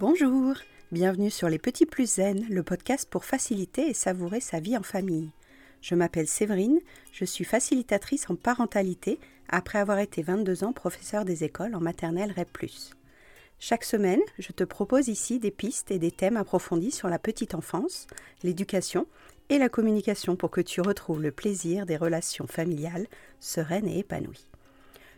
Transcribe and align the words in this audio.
Bonjour, 0.00 0.54
bienvenue 0.92 1.30
sur 1.30 1.50
Les 1.50 1.58
Petits 1.58 1.84
Plus 1.84 2.14
Zen, 2.14 2.46
le 2.48 2.62
podcast 2.62 3.06
pour 3.10 3.26
faciliter 3.26 3.86
et 3.86 3.92
savourer 3.92 4.40
sa 4.40 4.58
vie 4.58 4.74
en 4.78 4.82
famille. 4.82 5.28
Je 5.82 5.94
m'appelle 5.94 6.26
Séverine, 6.26 6.78
je 7.12 7.26
suis 7.26 7.44
facilitatrice 7.44 8.30
en 8.30 8.34
parentalité 8.34 9.20
après 9.50 9.78
avoir 9.78 9.98
été 9.98 10.22
22 10.22 10.64
ans 10.64 10.72
professeur 10.72 11.26
des 11.26 11.44
écoles 11.44 11.74
en 11.74 11.80
maternelle 11.80 12.32
REP+. 12.34 12.70
Chaque 13.58 13.84
semaine, 13.84 14.22
je 14.38 14.52
te 14.52 14.64
propose 14.64 15.08
ici 15.08 15.38
des 15.38 15.50
pistes 15.50 15.90
et 15.90 15.98
des 15.98 16.12
thèmes 16.12 16.38
approfondis 16.38 16.92
sur 16.92 17.10
la 17.10 17.18
petite 17.18 17.54
enfance, 17.54 18.06
l'éducation 18.42 19.06
et 19.50 19.58
la 19.58 19.68
communication 19.68 20.34
pour 20.34 20.50
que 20.50 20.62
tu 20.62 20.80
retrouves 20.80 21.20
le 21.20 21.30
plaisir 21.30 21.84
des 21.84 21.98
relations 21.98 22.46
familiales 22.46 23.06
sereines 23.38 23.86
et 23.86 23.98
épanouies. 23.98 24.49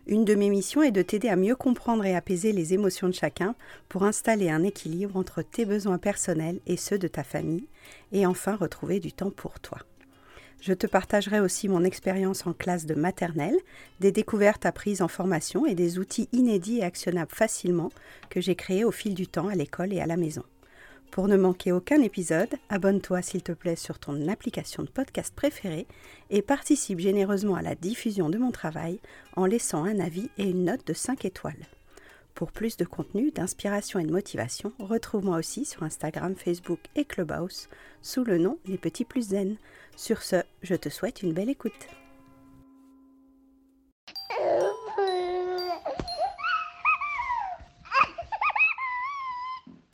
Une 0.09 0.25
de 0.25 0.35
mes 0.35 0.51
missions 0.51 0.83
est 0.83 0.91
de 0.91 1.03
t'aider 1.03 1.29
à 1.29 1.37
mieux 1.37 1.55
comprendre 1.55 2.05
et 2.05 2.17
apaiser 2.17 2.53
les 2.53 2.75
émotions 2.75 3.09
de 3.09 3.15
chacun 3.15 3.55
pour 3.89 4.03
installer 4.03 4.51
un 4.51 4.65
équilibre 4.65 5.17
entre 5.17 5.43
tes 5.43 5.65
besoins 5.65 5.99
personnels 5.99 6.59
et 6.67 6.77
ceux 6.77 6.99
de 6.99 7.07
ta 7.07 7.23
famille 7.23 7.67
et 8.11 8.27
enfin 8.27 8.57
retrouver 8.57 8.99
du 8.99 9.13
temps 9.13 9.31
pour 9.31 9.61
toi. 9.61 9.79
Je 10.61 10.73
te 10.73 10.87
partagerai 10.87 11.41
aussi 11.41 11.69
mon 11.69 11.85
expérience 11.85 12.47
en 12.47 12.53
classe 12.53 12.87
de 12.87 12.95
maternelle, 12.95 13.57
des 14.01 14.13
découvertes 14.13 14.67
apprises 14.67 15.03
en 15.03 15.09
formation 15.09 15.67
et 15.67 15.75
des 15.75 15.99
outils 15.99 16.29
inédits 16.33 16.79
et 16.79 16.85
actionnables 16.85 17.33
facilement 17.33 17.91
que 18.29 18.41
j'ai 18.41 18.55
créés 18.57 18.85
au 18.85 18.93
fil 18.93 19.15
du 19.15 19.29
temps 19.29 19.49
à 19.49 19.55
l'école 19.55 19.93
et 19.93 20.01
à 20.01 20.07
la 20.07 20.17
maison. 20.17 20.45
Pour 21.13 21.29
ne 21.29 21.37
manquer 21.37 21.73
aucun 21.73 22.01
épisode, 22.01 22.55
abonne-toi 22.71 23.21
s'il 23.21 23.43
te 23.43 23.53
plaît 23.53 23.77
sur 23.77 23.99
ton 23.99 24.29
application 24.29 24.83
de 24.83 24.89
podcast 24.89 25.35
préférée 25.35 25.87
et 26.31 26.41
participe 26.41 27.01
généreusement 27.01 27.55
à 27.55 27.61
la 27.61 27.75
diffusion 27.75 28.31
de 28.31 28.39
mon 28.39 28.51
travail 28.51 28.99
en 29.37 29.45
laissant 29.45 29.85
un 29.85 30.01
avis 30.01 30.31
et 30.39 30.49
une 30.49 30.65
note 30.65 30.87
de 30.87 30.95
5 30.95 31.27
étoiles. 31.27 31.67
Pour 32.35 32.51
plus 32.51 32.79
de 32.79 32.87
contenu, 32.87 33.31
d'inspiration 33.31 33.99
et 33.99 34.07
de 34.07 34.11
motivation, 34.11 34.73
retrouve-moi 34.79 35.37
aussi 35.37 35.67
sur 35.67 35.83
Instagram, 35.83 36.35
Facebook 36.35 36.81
et 36.97 37.05
Clubhouse 37.05 37.69
sous 38.01 38.25
le 38.25 38.39
nom 38.39 38.59
Les 38.65 38.79
Petits 38.79 39.05
Plus 39.05 39.29
Zen. 39.29 39.57
Sur 39.95 40.23
ce, 40.23 40.37
je 40.63 40.77
te 40.77 40.89
souhaite 40.89 41.23
une 41.23 41.35
belle 41.35 41.51
écoute. 41.51 41.89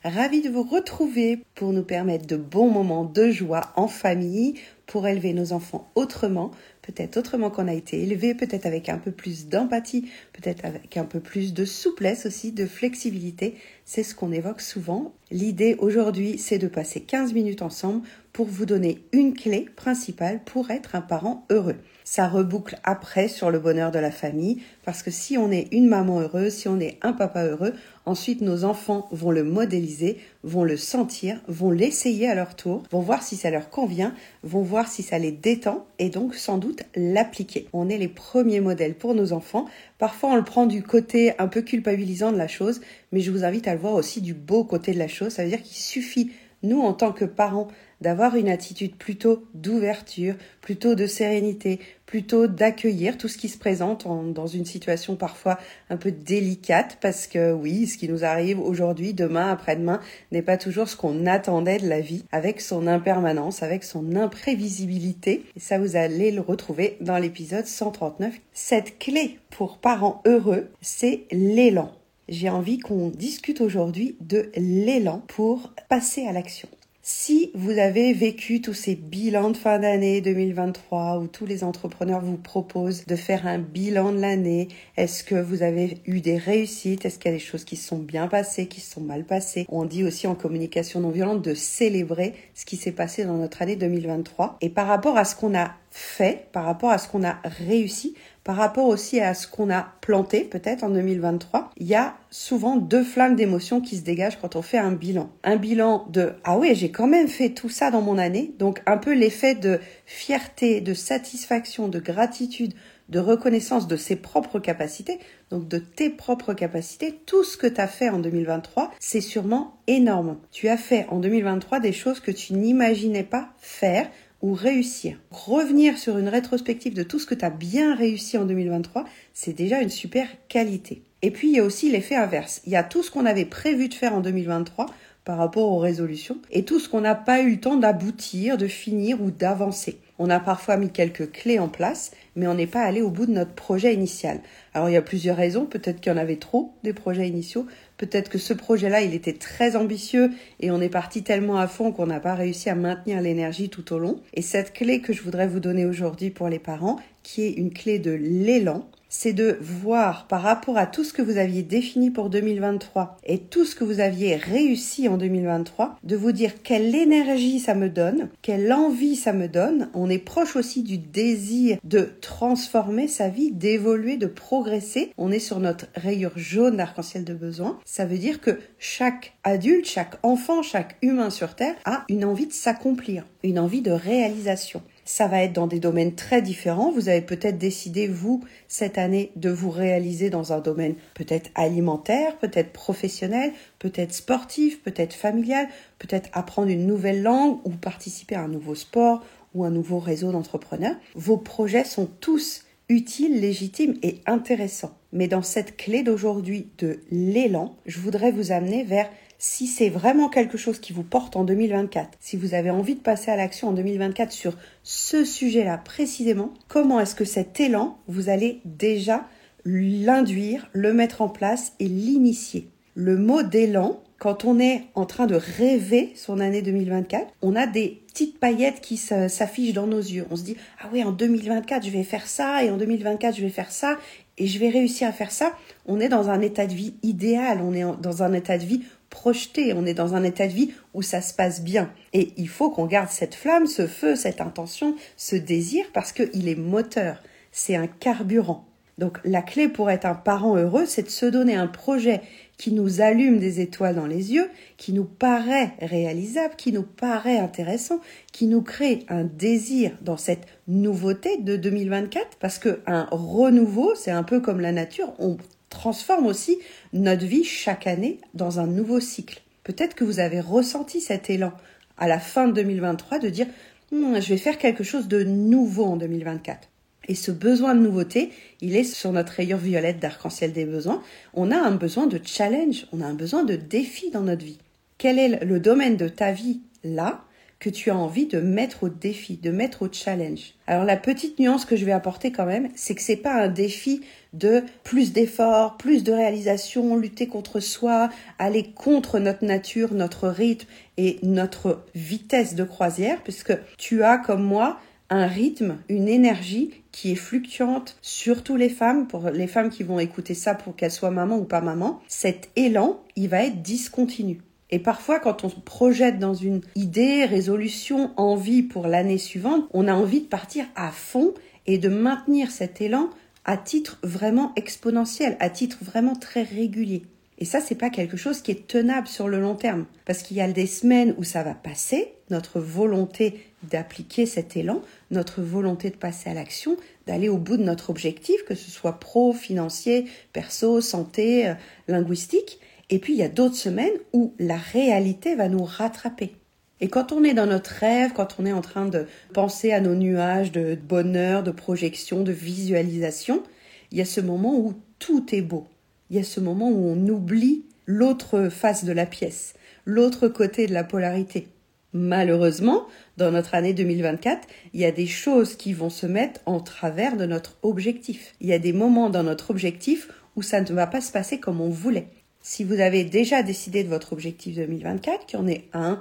Ravi 0.05 0.41
de 0.41 0.47
vous 0.47 0.63
retrouver 0.63 1.43
pour 1.55 1.73
nous 1.73 1.83
permettre 1.83 2.25
de 2.25 2.37
bons 2.37 2.69
moments 2.71 3.03
de 3.03 3.31
joie 3.31 3.73
en 3.75 3.89
famille, 3.89 4.53
pour 4.85 5.05
élever 5.05 5.33
nos 5.33 5.51
enfants 5.51 5.91
autrement, 5.93 6.51
peut-être 6.81 7.17
autrement 7.17 7.49
qu'on 7.49 7.67
a 7.67 7.73
été 7.73 8.01
élevé, 8.01 8.33
peut-être 8.33 8.65
avec 8.65 8.87
un 8.87 8.97
peu 8.97 9.11
plus 9.11 9.49
d'empathie, 9.49 10.09
peut-être 10.31 10.63
avec 10.63 10.95
un 10.95 11.03
peu 11.03 11.19
plus 11.19 11.53
de 11.53 11.65
souplesse 11.65 12.25
aussi, 12.25 12.53
de 12.53 12.65
flexibilité. 12.65 13.55
C'est 13.91 14.03
ce 14.03 14.13
qu'on 14.13 14.31
évoque 14.31 14.61
souvent. 14.61 15.15
L'idée 15.31 15.75
aujourd'hui, 15.79 16.37
c'est 16.37 16.59
de 16.59 16.67
passer 16.67 17.01
15 17.01 17.33
minutes 17.33 17.63
ensemble 17.63 18.03
pour 18.33 18.45
vous 18.45 18.67
donner 18.67 19.03
une 19.13 19.33
clé 19.33 19.65
principale 19.75 20.41
pour 20.45 20.69
être 20.69 20.93
un 20.93 21.01
parent 21.01 21.47
heureux 21.49 21.77
ça 22.09 22.27
reboucle 22.27 22.79
après 22.83 23.27
sur 23.27 23.51
le 23.51 23.59
bonheur 23.59 23.91
de 23.91 23.99
la 23.99 24.09
famille, 24.09 24.63
parce 24.83 25.03
que 25.03 25.11
si 25.11 25.37
on 25.37 25.51
est 25.51 25.67
une 25.71 25.87
maman 25.87 26.21
heureuse, 26.21 26.53
si 26.53 26.67
on 26.67 26.79
est 26.79 26.97
un 27.03 27.13
papa 27.13 27.43
heureux, 27.43 27.75
ensuite 28.07 28.41
nos 28.41 28.63
enfants 28.63 29.07
vont 29.11 29.29
le 29.29 29.43
modéliser, 29.43 30.17
vont 30.41 30.63
le 30.63 30.75
sentir, 30.75 31.39
vont 31.47 31.69
l'essayer 31.69 32.27
à 32.27 32.33
leur 32.33 32.55
tour, 32.55 32.81
vont 32.89 33.01
voir 33.01 33.21
si 33.21 33.35
ça 33.35 33.51
leur 33.51 33.69
convient, 33.69 34.15
vont 34.41 34.63
voir 34.63 34.87
si 34.87 35.03
ça 35.03 35.19
les 35.19 35.31
détend 35.31 35.85
et 35.99 36.09
donc 36.09 36.33
sans 36.33 36.57
doute 36.57 36.81
l'appliquer. 36.95 37.67
On 37.73 37.89
est 37.89 37.99
les 37.99 38.07
premiers 38.07 38.59
modèles 38.59 38.95
pour 38.95 39.13
nos 39.13 39.31
enfants. 39.31 39.65
Parfois 39.99 40.31
on 40.31 40.35
le 40.35 40.43
prend 40.43 40.65
du 40.65 40.81
côté 40.81 41.33
un 41.37 41.47
peu 41.47 41.61
culpabilisant 41.61 42.31
de 42.31 42.37
la 42.37 42.47
chose, 42.47 42.81
mais 43.11 43.19
je 43.19 43.29
vous 43.29 43.43
invite 43.43 43.67
à 43.67 43.75
le 43.75 43.78
voir 43.79 43.93
aussi 43.93 44.21
du 44.21 44.33
beau 44.33 44.63
côté 44.63 44.93
de 44.93 44.99
la 44.99 45.07
chose. 45.07 45.33
Ça 45.33 45.43
veut 45.43 45.49
dire 45.49 45.63
qu'il 45.63 45.77
suffit, 45.77 46.31
nous 46.63 46.81
en 46.81 46.93
tant 46.93 47.11
que 47.11 47.25
parents, 47.25 47.69
d'avoir 48.01 48.35
une 48.35 48.49
attitude 48.49 48.95
plutôt 48.95 49.43
d'ouverture, 49.53 50.35
plutôt 50.61 50.95
de 50.95 51.05
sérénité, 51.05 51.79
plutôt 52.05 52.47
d'accueillir 52.47 53.17
tout 53.17 53.27
ce 53.27 53.37
qui 53.37 53.49
se 53.49 53.57
présente 53.57 54.07
dans 54.33 54.47
une 54.47 54.65
situation 54.65 55.15
parfois 55.15 55.59
un 55.89 55.97
peu 55.97 56.11
délicate 56.11 56.97
parce 57.01 57.27
que 57.27 57.51
oui, 57.51 57.87
ce 57.87 57.97
qui 57.97 58.09
nous 58.09 58.23
arrive 58.23 58.59
aujourd'hui, 58.59 59.13
demain, 59.13 59.51
après-demain 59.51 59.99
n'est 60.31 60.41
pas 60.41 60.57
toujours 60.57 60.87
ce 60.87 60.95
qu'on 60.95 61.25
attendait 61.25 61.79
de 61.79 61.89
la 61.89 62.01
vie 62.01 62.23
avec 62.31 62.61
son 62.61 62.87
impermanence, 62.87 63.63
avec 63.63 63.83
son 63.83 64.15
imprévisibilité. 64.15 65.45
Et 65.55 65.59
ça, 65.59 65.77
vous 65.77 65.95
allez 65.95 66.31
le 66.31 66.41
retrouver 66.41 66.97
dans 67.01 67.17
l'épisode 67.17 67.65
139. 67.65 68.33
Cette 68.53 68.97
clé 68.97 69.39
pour 69.49 69.77
parents 69.77 70.21
heureux, 70.25 70.69
c'est 70.81 71.25
l'élan. 71.31 71.98
J'ai 72.29 72.49
envie 72.49 72.77
qu'on 72.77 73.09
discute 73.09 73.59
aujourd'hui 73.59 74.15
de 74.21 74.51
l'élan 74.55 75.23
pour 75.27 75.73
passer 75.89 76.27
à 76.27 76.31
l'action. 76.31 76.69
Si 77.01 77.49
vous 77.55 77.71
avez 77.71 78.13
vécu 78.13 78.61
tous 78.61 78.75
ces 78.75 78.93
bilans 78.93 79.49
de 79.49 79.57
fin 79.57 79.79
d'année 79.79 80.21
2023 80.21 81.17
où 81.17 81.25
tous 81.25 81.47
les 81.47 81.63
entrepreneurs 81.63 82.21
vous 82.21 82.37
proposent 82.37 83.07
de 83.07 83.15
faire 83.15 83.47
un 83.47 83.57
bilan 83.57 84.11
de 84.11 84.19
l'année, 84.19 84.67
est-ce 84.95 85.23
que 85.23 85.33
vous 85.33 85.63
avez 85.63 85.97
eu 86.05 86.21
des 86.21 86.37
réussites? 86.37 87.05
Est-ce 87.05 87.17
qu'il 87.17 87.31
y 87.31 87.33
a 87.33 87.37
des 87.37 87.43
choses 87.43 87.63
qui 87.63 87.77
sont 87.77 87.97
bien 87.97 88.27
passées, 88.27 88.67
qui 88.67 88.79
sont 88.79 89.01
mal 89.01 89.23
passées? 89.23 89.65
On 89.67 89.85
dit 89.85 90.03
aussi 90.03 90.27
en 90.27 90.35
communication 90.35 90.99
non 90.99 91.09
violente 91.09 91.41
de 91.41 91.55
célébrer 91.55 92.35
ce 92.53 92.63
qui 92.63 92.77
s'est 92.77 92.91
passé 92.91 93.25
dans 93.25 93.37
notre 93.37 93.63
année 93.63 93.75
2023. 93.75 94.57
Et 94.61 94.69
par 94.69 94.85
rapport 94.85 95.17
à 95.17 95.25
ce 95.25 95.35
qu'on 95.35 95.57
a 95.57 95.71
fait, 95.89 96.47
par 96.51 96.65
rapport 96.65 96.91
à 96.91 96.99
ce 96.99 97.07
qu'on 97.07 97.23
a 97.23 97.39
réussi, 97.43 98.13
par 98.49 98.57
rapport 98.57 98.87
aussi 98.87 99.19
à 99.19 99.35
ce 99.35 99.45
qu'on 99.45 99.69
a 99.69 99.93
planté 100.01 100.43
peut-être 100.43 100.83
en 100.83 100.89
2023, 100.89 101.69
il 101.77 101.85
y 101.85 101.93
a 101.93 102.15
souvent 102.31 102.77
deux 102.77 103.03
flammes 103.03 103.35
d'émotions 103.35 103.79
qui 103.79 103.95
se 103.95 104.01
dégagent 104.01 104.39
quand 104.41 104.55
on 104.55 104.63
fait 104.63 104.79
un 104.79 104.91
bilan. 104.91 105.29
Un 105.43 105.55
bilan 105.55 106.07
de 106.09 106.33
ah 106.43 106.57
oui, 106.57 106.73
j'ai 106.73 106.89
quand 106.89 107.05
même 107.05 107.27
fait 107.27 107.49
tout 107.49 107.69
ça 107.69 107.91
dans 107.91 108.01
mon 108.01 108.17
année, 108.17 108.55
donc 108.57 108.81
un 108.87 108.97
peu 108.97 109.13
l'effet 109.13 109.53
de 109.53 109.79
fierté, 110.07 110.81
de 110.81 110.95
satisfaction, 110.95 111.89
de 111.89 111.99
gratitude, 111.99 112.73
de 113.09 113.19
reconnaissance 113.19 113.87
de 113.87 113.95
ses 113.95 114.15
propres 114.15 114.57
capacités, 114.57 115.19
donc 115.51 115.67
de 115.67 115.77
tes 115.77 116.09
propres 116.09 116.55
capacités, 116.55 117.19
tout 117.27 117.43
ce 117.43 117.55
que 117.55 117.67
tu 117.67 117.79
as 117.79 117.87
fait 117.87 118.09
en 118.09 118.17
2023, 118.17 118.91
c'est 118.99 119.21
sûrement 119.21 119.75
énorme. 119.85 120.37
Tu 120.51 120.69
as 120.69 120.77
fait 120.77 121.05
en 121.09 121.19
2023 121.19 121.81
des 121.81 121.93
choses 121.93 122.19
que 122.19 122.31
tu 122.31 122.53
n'imaginais 122.53 123.21
pas 123.21 123.49
faire 123.59 124.09
ou 124.41 124.53
réussir. 124.53 125.17
Revenir 125.31 125.97
sur 125.97 126.17
une 126.17 126.29
rétrospective 126.29 126.93
de 126.93 127.03
tout 127.03 127.19
ce 127.19 127.25
que 127.25 127.35
tu 127.35 127.45
as 127.45 127.49
bien 127.49 127.95
réussi 127.95 128.37
en 128.37 128.45
2023, 128.45 129.05
c'est 129.33 129.53
déjà 129.53 129.81
une 129.81 129.89
super 129.89 130.27
qualité. 130.47 131.01
Et 131.21 131.31
puis 131.31 131.49
il 131.49 131.55
y 131.55 131.59
a 131.59 131.63
aussi 131.63 131.91
l'effet 131.91 132.15
inverse. 132.15 132.61
Il 132.65 132.71
y 132.71 132.77
a 132.77 132.83
tout 132.83 133.03
ce 133.03 133.11
qu'on 133.11 133.25
avait 133.25 133.45
prévu 133.45 133.89
de 133.89 133.93
faire 133.93 134.13
en 134.13 134.21
2023 134.21 134.85
par 135.25 135.37
rapport 135.37 135.69
aux 135.69 135.79
résolutions 135.79 136.37
et 136.51 136.63
tout 136.63 136.79
ce 136.79 136.89
qu'on 136.89 137.01
n'a 137.01 137.15
pas 137.15 137.41
eu 137.41 137.51
le 137.51 137.59
temps 137.59 137.75
d'aboutir, 137.75 138.57
de 138.57 138.67
finir 138.67 139.21
ou 139.21 139.29
d'avancer. 139.29 139.99
On 140.17 140.29
a 140.29 140.39
parfois 140.39 140.77
mis 140.77 140.89
quelques 140.89 141.31
clés 141.31 141.59
en 141.59 141.67
place, 141.67 142.11
mais 142.35 142.47
on 142.47 142.55
n'est 142.55 142.67
pas 142.67 142.81
allé 142.81 143.01
au 143.01 143.09
bout 143.09 143.25
de 143.25 143.31
notre 143.31 143.53
projet 143.53 143.93
initial. 143.93 144.39
Alors 144.73 144.89
il 144.89 144.93
y 144.93 144.97
a 144.97 145.01
plusieurs 145.01 145.37
raisons, 145.37 145.65
peut-être 145.65 146.01
qu'il 146.01 146.11
y 146.11 146.15
en 146.15 146.19
avait 146.19 146.37
trop 146.37 146.73
des 146.83 146.93
projets 146.93 147.27
initiaux, 147.27 147.67
peut-être 147.99 148.29
que 148.29 148.39
ce 148.39 148.53
projet-là, 148.53 149.01
il 149.01 149.13
était 149.13 149.33
très 149.33 149.75
ambitieux 149.75 150.31
et 150.59 150.71
on 150.71 150.81
est 150.81 150.89
parti 150.89 151.21
tellement 151.21 151.57
à 151.57 151.67
fond 151.67 151.91
qu'on 151.91 152.07
n'a 152.07 152.19
pas 152.19 152.33
réussi 152.33 152.69
à 152.69 152.75
maintenir 152.75 153.21
l'énergie 153.21 153.69
tout 153.69 153.93
au 153.93 153.99
long. 153.99 154.21
Et 154.33 154.41
cette 154.41 154.73
clé 154.73 155.01
que 155.01 155.13
je 155.13 155.21
voudrais 155.21 155.47
vous 155.47 155.59
donner 155.59 155.85
aujourd'hui 155.85 156.31
pour 156.31 156.47
les 156.49 156.59
parents, 156.59 156.99
qui 157.21 157.43
est 157.43 157.51
une 157.51 157.71
clé 157.71 157.99
de 157.99 158.11
l'élan, 158.11 158.89
c'est 159.09 159.33
de 159.33 159.57
voir 159.59 160.27
par 160.27 160.41
rapport 160.41 160.77
à 160.77 160.85
tout 160.85 161.03
ce 161.03 161.13
que 161.13 161.21
vous 161.21 161.37
aviez 161.37 161.63
défini 161.63 162.11
pour 162.11 162.29
2023 162.29 163.17
et 163.25 163.39
tout 163.39 163.65
ce 163.65 163.75
que 163.75 163.83
vous 163.83 163.99
aviez 163.99 164.35
réussi 164.35 165.07
en 165.07 165.17
2023, 165.17 165.97
de 166.03 166.15
vous 166.15 166.31
dire 166.31 166.61
quelle 166.63 166.95
énergie 166.95 167.59
ça 167.59 167.73
me 167.73 167.89
donne, 167.89 168.29
quelle 168.41 168.71
envie 168.71 169.15
ça 169.15 169.33
me 169.33 169.47
donne. 169.47 169.89
On 169.93 170.09
est 170.09 170.19
proche 170.19 170.55
aussi 170.55 170.83
du 170.83 170.97
désir 170.97 171.77
de 171.83 172.09
transformer 172.21 173.07
sa 173.07 173.29
vie, 173.29 173.51
d'évoluer, 173.51 174.17
de 174.17 174.27
progresser. 174.27 175.11
On 175.17 175.31
est 175.31 175.39
sur 175.39 175.59
notre 175.59 175.87
rayure 175.95 176.37
jaune 176.37 176.77
d'arc-en-ciel 176.77 177.23
de 177.23 177.33
besoin. 177.33 177.79
Ça 177.85 178.05
veut 178.05 178.17
dire 178.17 178.41
que 178.41 178.59
chaque 178.77 179.33
adulte, 179.43 179.87
chaque 179.87 180.15
enfant, 180.23 180.61
chaque 180.61 180.97
humain 181.01 181.29
sur 181.29 181.55
Terre 181.55 181.75
a 181.85 182.03
une 182.09 182.25
envie 182.25 182.47
de 182.47 182.53
s'accomplir, 182.53 183.25
une 183.43 183.59
envie 183.59 183.81
de 183.81 183.91
réalisation. 183.91 184.81
Ça 185.11 185.27
va 185.27 185.41
être 185.41 185.53
dans 185.53 185.65
des 185.65 185.79
domaines 185.79 186.13
très 186.13 186.39
différents. 186.43 186.91
Vous 186.91 187.09
avez 187.09 187.21
peut-être 187.21 187.57
décidé, 187.57 188.05
vous, 188.05 188.43
cette 188.67 188.99
année, 188.99 189.31
de 189.35 189.49
vous 189.49 189.71
réaliser 189.71 190.29
dans 190.29 190.53
un 190.53 190.59
domaine 190.59 190.93
peut-être 191.15 191.49
alimentaire, 191.55 192.37
peut-être 192.37 192.71
professionnel, 192.71 193.51
peut-être 193.79 194.13
sportif, 194.13 194.83
peut-être 194.83 195.15
familial, 195.15 195.67
peut-être 195.97 196.29
apprendre 196.33 196.69
une 196.69 196.85
nouvelle 196.85 197.23
langue 197.23 197.57
ou 197.65 197.71
participer 197.71 198.35
à 198.35 198.43
un 198.43 198.47
nouveau 198.47 198.75
sport 198.75 199.25
ou 199.55 199.65
un 199.65 199.71
nouveau 199.71 199.97
réseau 199.97 200.31
d'entrepreneurs. 200.31 200.95
Vos 201.15 201.37
projets 201.37 201.85
sont 201.85 202.07
tous 202.19 202.65
utiles, 202.87 203.41
légitimes 203.41 203.95
et 204.03 204.21
intéressants. 204.27 204.95
Mais 205.11 205.27
dans 205.27 205.41
cette 205.41 205.75
clé 205.75 206.03
d'aujourd'hui 206.03 206.67
de 206.77 206.99
l'élan, 207.09 207.75
je 207.87 207.99
voudrais 207.99 208.31
vous 208.31 208.51
amener 208.51 208.83
vers 208.83 209.09
si 209.39 209.67
c'est 209.67 209.89
vraiment 209.89 210.27
quelque 210.27 210.57
chose 210.57 210.79
qui 210.79 210.91
vous 210.91 211.03
porte 211.03 211.37
en 211.37 211.45
2024, 211.45 212.17
si 212.19 212.35
vous 212.35 212.53
avez 212.53 212.69
envie 212.69 212.95
de 212.95 212.99
passer 212.99 213.31
à 213.31 213.37
l'action 213.37 213.69
en 213.69 213.71
2024 213.71 214.33
sur 214.33 214.57
ce 214.83 215.23
sujet-là 215.23 215.77
précisément, 215.77 216.53
comment 216.67 216.99
est-ce 216.99 217.15
que 217.15 217.25
cet 217.25 217.59
élan, 217.59 217.97
vous 218.07 218.29
allez 218.29 218.59
déjà 218.65 219.25
l'induire, 219.65 220.69
le 220.73 220.93
mettre 220.93 221.21
en 221.21 221.29
place 221.29 221.71
et 221.79 221.87
l'initier? 221.87 222.67
Le 222.95 223.17
mot 223.17 223.41
d'élan, 223.41 224.03
quand 224.17 224.43
on 224.43 224.59
est 224.59 224.83
en 224.93 225.05
train 225.05 225.25
de 225.25 225.35
rêver 225.35 226.11
son 226.15 226.41
année 226.41 226.61
2024, 226.61 227.27
on 227.41 227.55
a 227.55 227.65
des 227.65 228.01
petites 228.07 228.39
paillettes 228.39 228.81
qui 228.81 228.97
s'affichent 228.97 229.73
dans 229.73 229.87
nos 229.87 229.99
yeux. 229.99 230.25
On 230.31 230.35
se 230.35 230.43
dit, 230.43 230.57
ah 230.81 230.89
oui, 230.91 231.01
en 231.05 231.13
2024, 231.13 231.85
je 231.85 231.91
vais 231.91 232.03
faire 232.03 232.27
ça, 232.27 232.65
et 232.65 232.69
en 232.69 232.75
2024, 232.75 233.37
je 233.37 233.41
vais 233.41 233.49
faire 233.49 233.71
ça, 233.71 233.97
et 234.37 234.47
je 234.47 234.59
vais 234.59 234.67
réussir 234.67 235.07
à 235.07 235.13
faire 235.13 235.31
ça. 235.31 235.53
On 235.85 236.01
est 236.01 236.09
dans 236.09 236.29
un 236.29 236.41
état 236.41 236.67
de 236.67 236.73
vie 236.73 236.95
idéal, 237.03 237.61
on 237.61 237.73
est 237.73 237.85
dans 238.01 238.23
un 238.23 238.33
état 238.33 238.57
de 238.57 238.65
vie 238.65 238.81
projeté, 239.09 239.73
on 239.73 239.85
est 239.85 239.93
dans 239.93 240.15
un 240.15 240.23
état 240.23 240.47
de 240.47 240.53
vie 240.53 240.71
où 240.93 241.01
ça 241.01 241.21
se 241.21 241.33
passe 241.33 241.61
bien. 241.61 241.91
Et 242.13 242.33
il 242.37 242.47
faut 242.47 242.69
qu'on 242.69 242.85
garde 242.85 243.09
cette 243.09 243.35
flamme, 243.35 243.67
ce 243.67 243.87
feu, 243.87 244.15
cette 244.15 244.41
intention, 244.41 244.95
ce 245.17 245.35
désir, 245.35 245.85
parce 245.93 246.11
qu'il 246.11 246.47
est 246.47 246.55
moteur, 246.55 247.21
c'est 247.51 247.75
un 247.75 247.87
carburant. 247.87 248.65
Donc 248.97 249.19
la 249.23 249.41
clé 249.41 249.69
pour 249.69 249.89
être 249.89 250.05
un 250.05 250.13
parent 250.13 250.57
heureux, 250.57 250.85
c'est 250.85 251.03
de 251.03 251.09
se 251.09 251.25
donner 251.25 251.55
un 251.55 251.67
projet 251.67 252.21
qui 252.57 252.73
nous 252.73 252.99
allume 252.99 253.39
des 253.39 253.61
étoiles 253.61 253.95
dans 253.95 254.05
les 254.05 254.33
yeux, 254.33 254.49
qui 254.75 254.91
nous 254.91 255.05
paraît 255.05 255.71
réalisable, 255.81 256.55
qui 256.57 256.73
nous 256.73 256.83
paraît 256.83 257.37
intéressant, 257.37 258.01
qui 258.33 258.47
nous 258.47 258.61
crée 258.61 259.05
un 259.07 259.23
désir 259.23 259.97
dans 260.01 260.17
cette 260.17 260.45
nouveauté 260.67 261.37
de 261.37 261.55
2024, 261.55 262.37
parce 262.41 262.59
que 262.59 262.81
un 262.85 263.07
renouveau, 263.11 263.95
c'est 263.95 264.11
un 264.11 264.23
peu 264.23 264.41
comme 264.41 264.59
la 264.59 264.73
nature, 264.73 265.13
on 265.17 265.37
transforme 265.69 266.25
aussi 266.25 266.57
notre 266.93 267.25
vie 267.25 267.43
chaque 267.43 267.87
année 267.87 268.19
dans 268.33 268.59
un 268.59 268.67
nouveau 268.67 268.99
cycle. 268.99 269.41
Peut-être 269.63 269.95
que 269.95 270.03
vous 270.03 270.19
avez 270.19 270.39
ressenti 270.39 271.01
cet 271.01 271.29
élan 271.29 271.53
à 271.97 272.07
la 272.07 272.19
fin 272.19 272.47
de 272.47 272.53
2023 272.53 273.19
de 273.19 273.29
dire 273.29 273.47
hmm, 273.91 274.19
je 274.19 274.29
vais 274.29 274.37
faire 274.37 274.57
quelque 274.57 274.83
chose 274.83 275.07
de 275.07 275.23
nouveau 275.23 275.85
en 275.85 275.97
2024. 275.97 276.69
Et 277.07 277.15
ce 277.15 277.31
besoin 277.31 277.73
de 277.73 277.81
nouveauté, 277.81 278.29
il 278.61 278.75
est 278.75 278.83
sur 278.83 279.11
notre 279.11 279.33
rayure 279.33 279.57
violette 279.57 279.99
d'arc-en-ciel 279.99 280.53
des 280.53 280.65
besoins. 280.65 281.01
On 281.33 281.51
a 281.51 281.57
un 281.57 281.71
besoin 281.71 282.05
de 282.05 282.19
challenge, 282.23 282.85
on 282.93 283.01
a 283.01 283.05
un 283.05 283.15
besoin 283.15 283.43
de 283.43 283.55
défi 283.55 284.11
dans 284.11 284.21
notre 284.21 284.45
vie. 284.45 284.59
Quel 284.99 285.17
est 285.17 285.43
le 285.43 285.59
domaine 285.59 285.97
de 285.97 286.07
ta 286.07 286.31
vie 286.31 286.61
là 286.83 287.23
que 287.59 287.69
tu 287.69 287.89
as 287.89 287.97
envie 287.97 288.27
de 288.27 288.39
mettre 288.39 288.83
au 288.83 288.89
défi, 288.89 289.37
de 289.37 289.49
mettre 289.49 289.81
au 289.81 289.91
challenge? 289.91 290.53
Alors 290.67 290.85
la 290.85 290.97
petite 290.97 291.39
nuance 291.39 291.65
que 291.65 291.75
je 291.75 291.83
vais 291.83 291.91
apporter 291.91 292.31
quand 292.31 292.45
même, 292.45 292.69
c'est 292.75 292.93
que 292.93 293.01
c'est 293.01 293.15
pas 293.15 293.33
un 293.33 293.47
défi 293.47 294.01
de 294.33 294.63
plus 294.83 295.13
d'efforts, 295.13 295.77
plus 295.77 296.03
de 296.03 296.11
réalisation, 296.11 296.95
lutter 296.95 297.27
contre 297.27 297.59
soi, 297.59 298.09
aller 298.37 298.71
contre 298.75 299.19
notre 299.19 299.45
nature, 299.45 299.93
notre 299.93 300.27
rythme 300.27 300.67
et 300.97 301.19
notre 301.23 301.83
vitesse 301.95 302.55
de 302.55 302.63
croisière, 302.63 303.21
puisque 303.23 303.57
tu 303.77 304.03
as 304.03 304.17
comme 304.17 304.43
moi 304.43 304.79
un 305.09 305.25
rythme, 305.25 305.77
une 305.89 306.07
énergie 306.07 306.71
qui 306.91 307.11
est 307.11 307.15
fluctuante, 307.15 307.97
surtout 308.01 308.55
les 308.55 308.69
femmes, 308.69 309.07
pour 309.07 309.29
les 309.29 309.47
femmes 309.47 309.69
qui 309.69 309.83
vont 309.83 309.99
écouter 309.99 310.35
ça 310.35 310.53
pour 310.53 310.75
qu'elles 310.75 310.91
soient 310.91 311.09
maman 311.09 311.37
ou 311.37 311.45
pas 311.45 311.61
maman, 311.61 311.99
cet 312.07 312.49
élan, 312.55 313.01
il 313.15 313.29
va 313.29 313.43
être 313.43 313.61
discontinu. 313.61 314.41
Et 314.71 314.77
parfois, 314.77 315.19
quand 315.19 315.43
on 315.43 315.49
se 315.49 315.59
projette 315.59 316.19
dans 316.19 316.35
une 316.35 316.61
idée, 316.75 317.25
résolution, 317.25 318.11
envie 318.17 318.61
pour 318.61 318.85
l'année 318.85 319.17
suivante, 319.17 319.67
on 319.73 319.87
a 319.87 319.93
envie 319.93 320.21
de 320.21 320.27
partir 320.27 320.65
à 320.75 320.91
fond 320.91 321.33
et 321.65 321.79
de 321.79 321.89
maintenir 321.89 322.51
cet 322.51 322.81
élan 322.81 323.09
à 323.45 323.57
titre 323.57 323.99
vraiment 324.03 324.53
exponentiel, 324.55 325.37
à 325.39 325.49
titre 325.49 325.77
vraiment 325.81 326.15
très 326.15 326.43
régulier. 326.43 327.03
Et 327.39 327.45
ça, 327.45 327.61
c'est 327.61 327.75
pas 327.75 327.89
quelque 327.89 328.17
chose 328.17 328.41
qui 328.41 328.51
est 328.51 328.67
tenable 328.67 329.07
sur 329.07 329.29
le 329.29 329.39
long 329.39 329.55
terme. 329.55 329.85
Parce 330.05 330.23
qu'il 330.23 330.35
y 330.37 330.41
a 330.41 330.51
des 330.51 330.67
semaines 330.67 331.15
où 331.17 331.23
ça 331.23 331.41
va 331.41 331.53
passer, 331.53 332.13
notre 332.29 332.59
volonté 332.59 333.41
d'appliquer 333.63 334.25
cet 334.25 334.57
élan, 334.57 334.81
notre 335.09 335.41
volonté 335.41 335.89
de 335.89 335.95
passer 335.95 336.29
à 336.29 336.33
l'action, 336.33 336.75
d'aller 337.07 337.29
au 337.29 337.37
bout 337.37 337.57
de 337.57 337.63
notre 337.63 337.89
objectif, 337.89 338.43
que 338.43 338.55
ce 338.55 338.69
soit 338.69 338.99
pro, 338.99 339.33
financier, 339.33 340.05
perso, 340.33 340.81
santé, 340.81 341.47
euh, 341.47 341.53
linguistique. 341.87 342.59
Et 342.89 342.99
puis 342.99 343.13
il 343.13 343.19
y 343.19 343.23
a 343.23 343.29
d'autres 343.29 343.55
semaines 343.55 343.97
où 344.13 344.33
la 344.37 344.57
réalité 344.57 345.35
va 345.35 345.47
nous 345.47 345.63
rattraper. 345.63 346.35
Et 346.81 346.87
quand 346.87 347.11
on 347.11 347.23
est 347.23 347.33
dans 347.33 347.45
notre 347.45 347.71
rêve, 347.71 348.13
quand 348.13 348.35
on 348.39 348.45
est 348.45 348.53
en 348.53 348.61
train 348.61 348.85
de 348.85 349.05
penser 349.33 349.71
à 349.71 349.81
nos 349.81 349.95
nuages 349.95 350.51
de 350.51 350.75
bonheur, 350.75 351.43
de 351.43 351.51
projection, 351.51 352.23
de 352.23 352.31
visualisation, 352.31 353.43
il 353.91 353.97
y 353.97 354.01
a 354.01 354.05
ce 354.05 354.21
moment 354.21 354.57
où 354.57 354.73
tout 354.97 355.35
est 355.35 355.41
beau. 355.41 355.67
Il 356.09 356.15
y 356.15 356.19
a 356.19 356.23
ce 356.23 356.39
moment 356.39 356.69
où 356.69 356.87
on 356.87 357.07
oublie 357.07 357.65
l'autre 357.85 358.49
face 358.49 358.85
de 358.85 358.91
la 358.91 359.05
pièce, 359.05 359.55
l'autre 359.85 360.27
côté 360.27 360.67
de 360.67 360.73
la 360.73 360.83
polarité. 360.83 361.47
Malheureusement, 361.91 362.85
dans 363.17 363.31
notre 363.31 363.55
année 363.55 363.73
2024, 363.73 364.47
il 364.73 364.79
y 364.79 364.85
a 364.85 364.91
des 364.91 365.07
choses 365.07 365.55
qui 365.55 365.73
vont 365.73 365.89
se 365.89 366.05
mettre 366.05 366.39
en 366.45 366.59
travers 366.59 367.17
de 367.17 367.25
notre 367.25 367.57
objectif. 367.63 368.35
Il 368.41 368.47
y 368.47 368.53
a 368.53 368.59
des 368.59 368.73
moments 368.73 369.09
dans 369.09 369.23
notre 369.23 369.49
objectif 369.49 370.09
où 370.35 370.43
ça 370.43 370.61
ne 370.61 370.67
va 370.67 370.85
pas 370.85 371.01
se 371.01 371.11
passer 371.11 371.39
comme 371.39 371.61
on 371.61 371.69
voulait. 371.69 372.07
Si 372.41 372.63
vous 372.63 372.79
avez 372.79 373.03
déjà 373.03 373.43
décidé 373.43 373.83
de 373.83 373.89
votre 373.89 374.13
objectif 374.13 374.55
2024, 374.55 375.25
qu'il 375.25 375.39
y 375.39 375.41
en 375.41 375.47
ait 375.47 375.65
un 375.73 375.99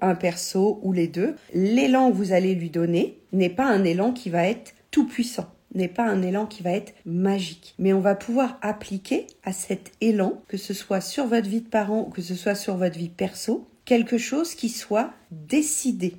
un 0.00 0.14
perso 0.14 0.80
ou 0.82 0.92
les 0.92 1.08
deux, 1.08 1.36
l'élan 1.54 2.10
que 2.10 2.16
vous 2.16 2.32
allez 2.32 2.54
lui 2.54 2.70
donner 2.70 3.18
n'est 3.32 3.48
pas 3.48 3.66
un 3.66 3.84
élan 3.84 4.12
qui 4.12 4.30
va 4.30 4.46
être 4.46 4.74
tout 4.90 5.06
puissant 5.06 5.46
n'est 5.74 5.88
pas 5.88 6.04
un 6.04 6.22
élan 6.22 6.46
qui 6.46 6.62
va 6.62 6.70
être 6.70 6.94
magique. 7.04 7.74
Mais 7.78 7.92
on 7.92 8.00
va 8.00 8.14
pouvoir 8.14 8.58
appliquer 8.62 9.26
à 9.44 9.52
cet 9.52 9.92
élan, 10.00 10.40
que 10.48 10.56
ce 10.56 10.74
soit 10.74 11.00
sur 11.00 11.26
votre 11.26 11.48
vie 11.48 11.60
de 11.60 11.68
parent 11.68 12.06
ou 12.08 12.10
que 12.10 12.22
ce 12.22 12.34
soit 12.34 12.54
sur 12.54 12.76
votre 12.76 12.98
vie 12.98 13.08
perso, 13.10 13.68
quelque 13.84 14.18
chose 14.18 14.54
qui 14.54 14.68
soit 14.68 15.12
décidé. 15.30 16.16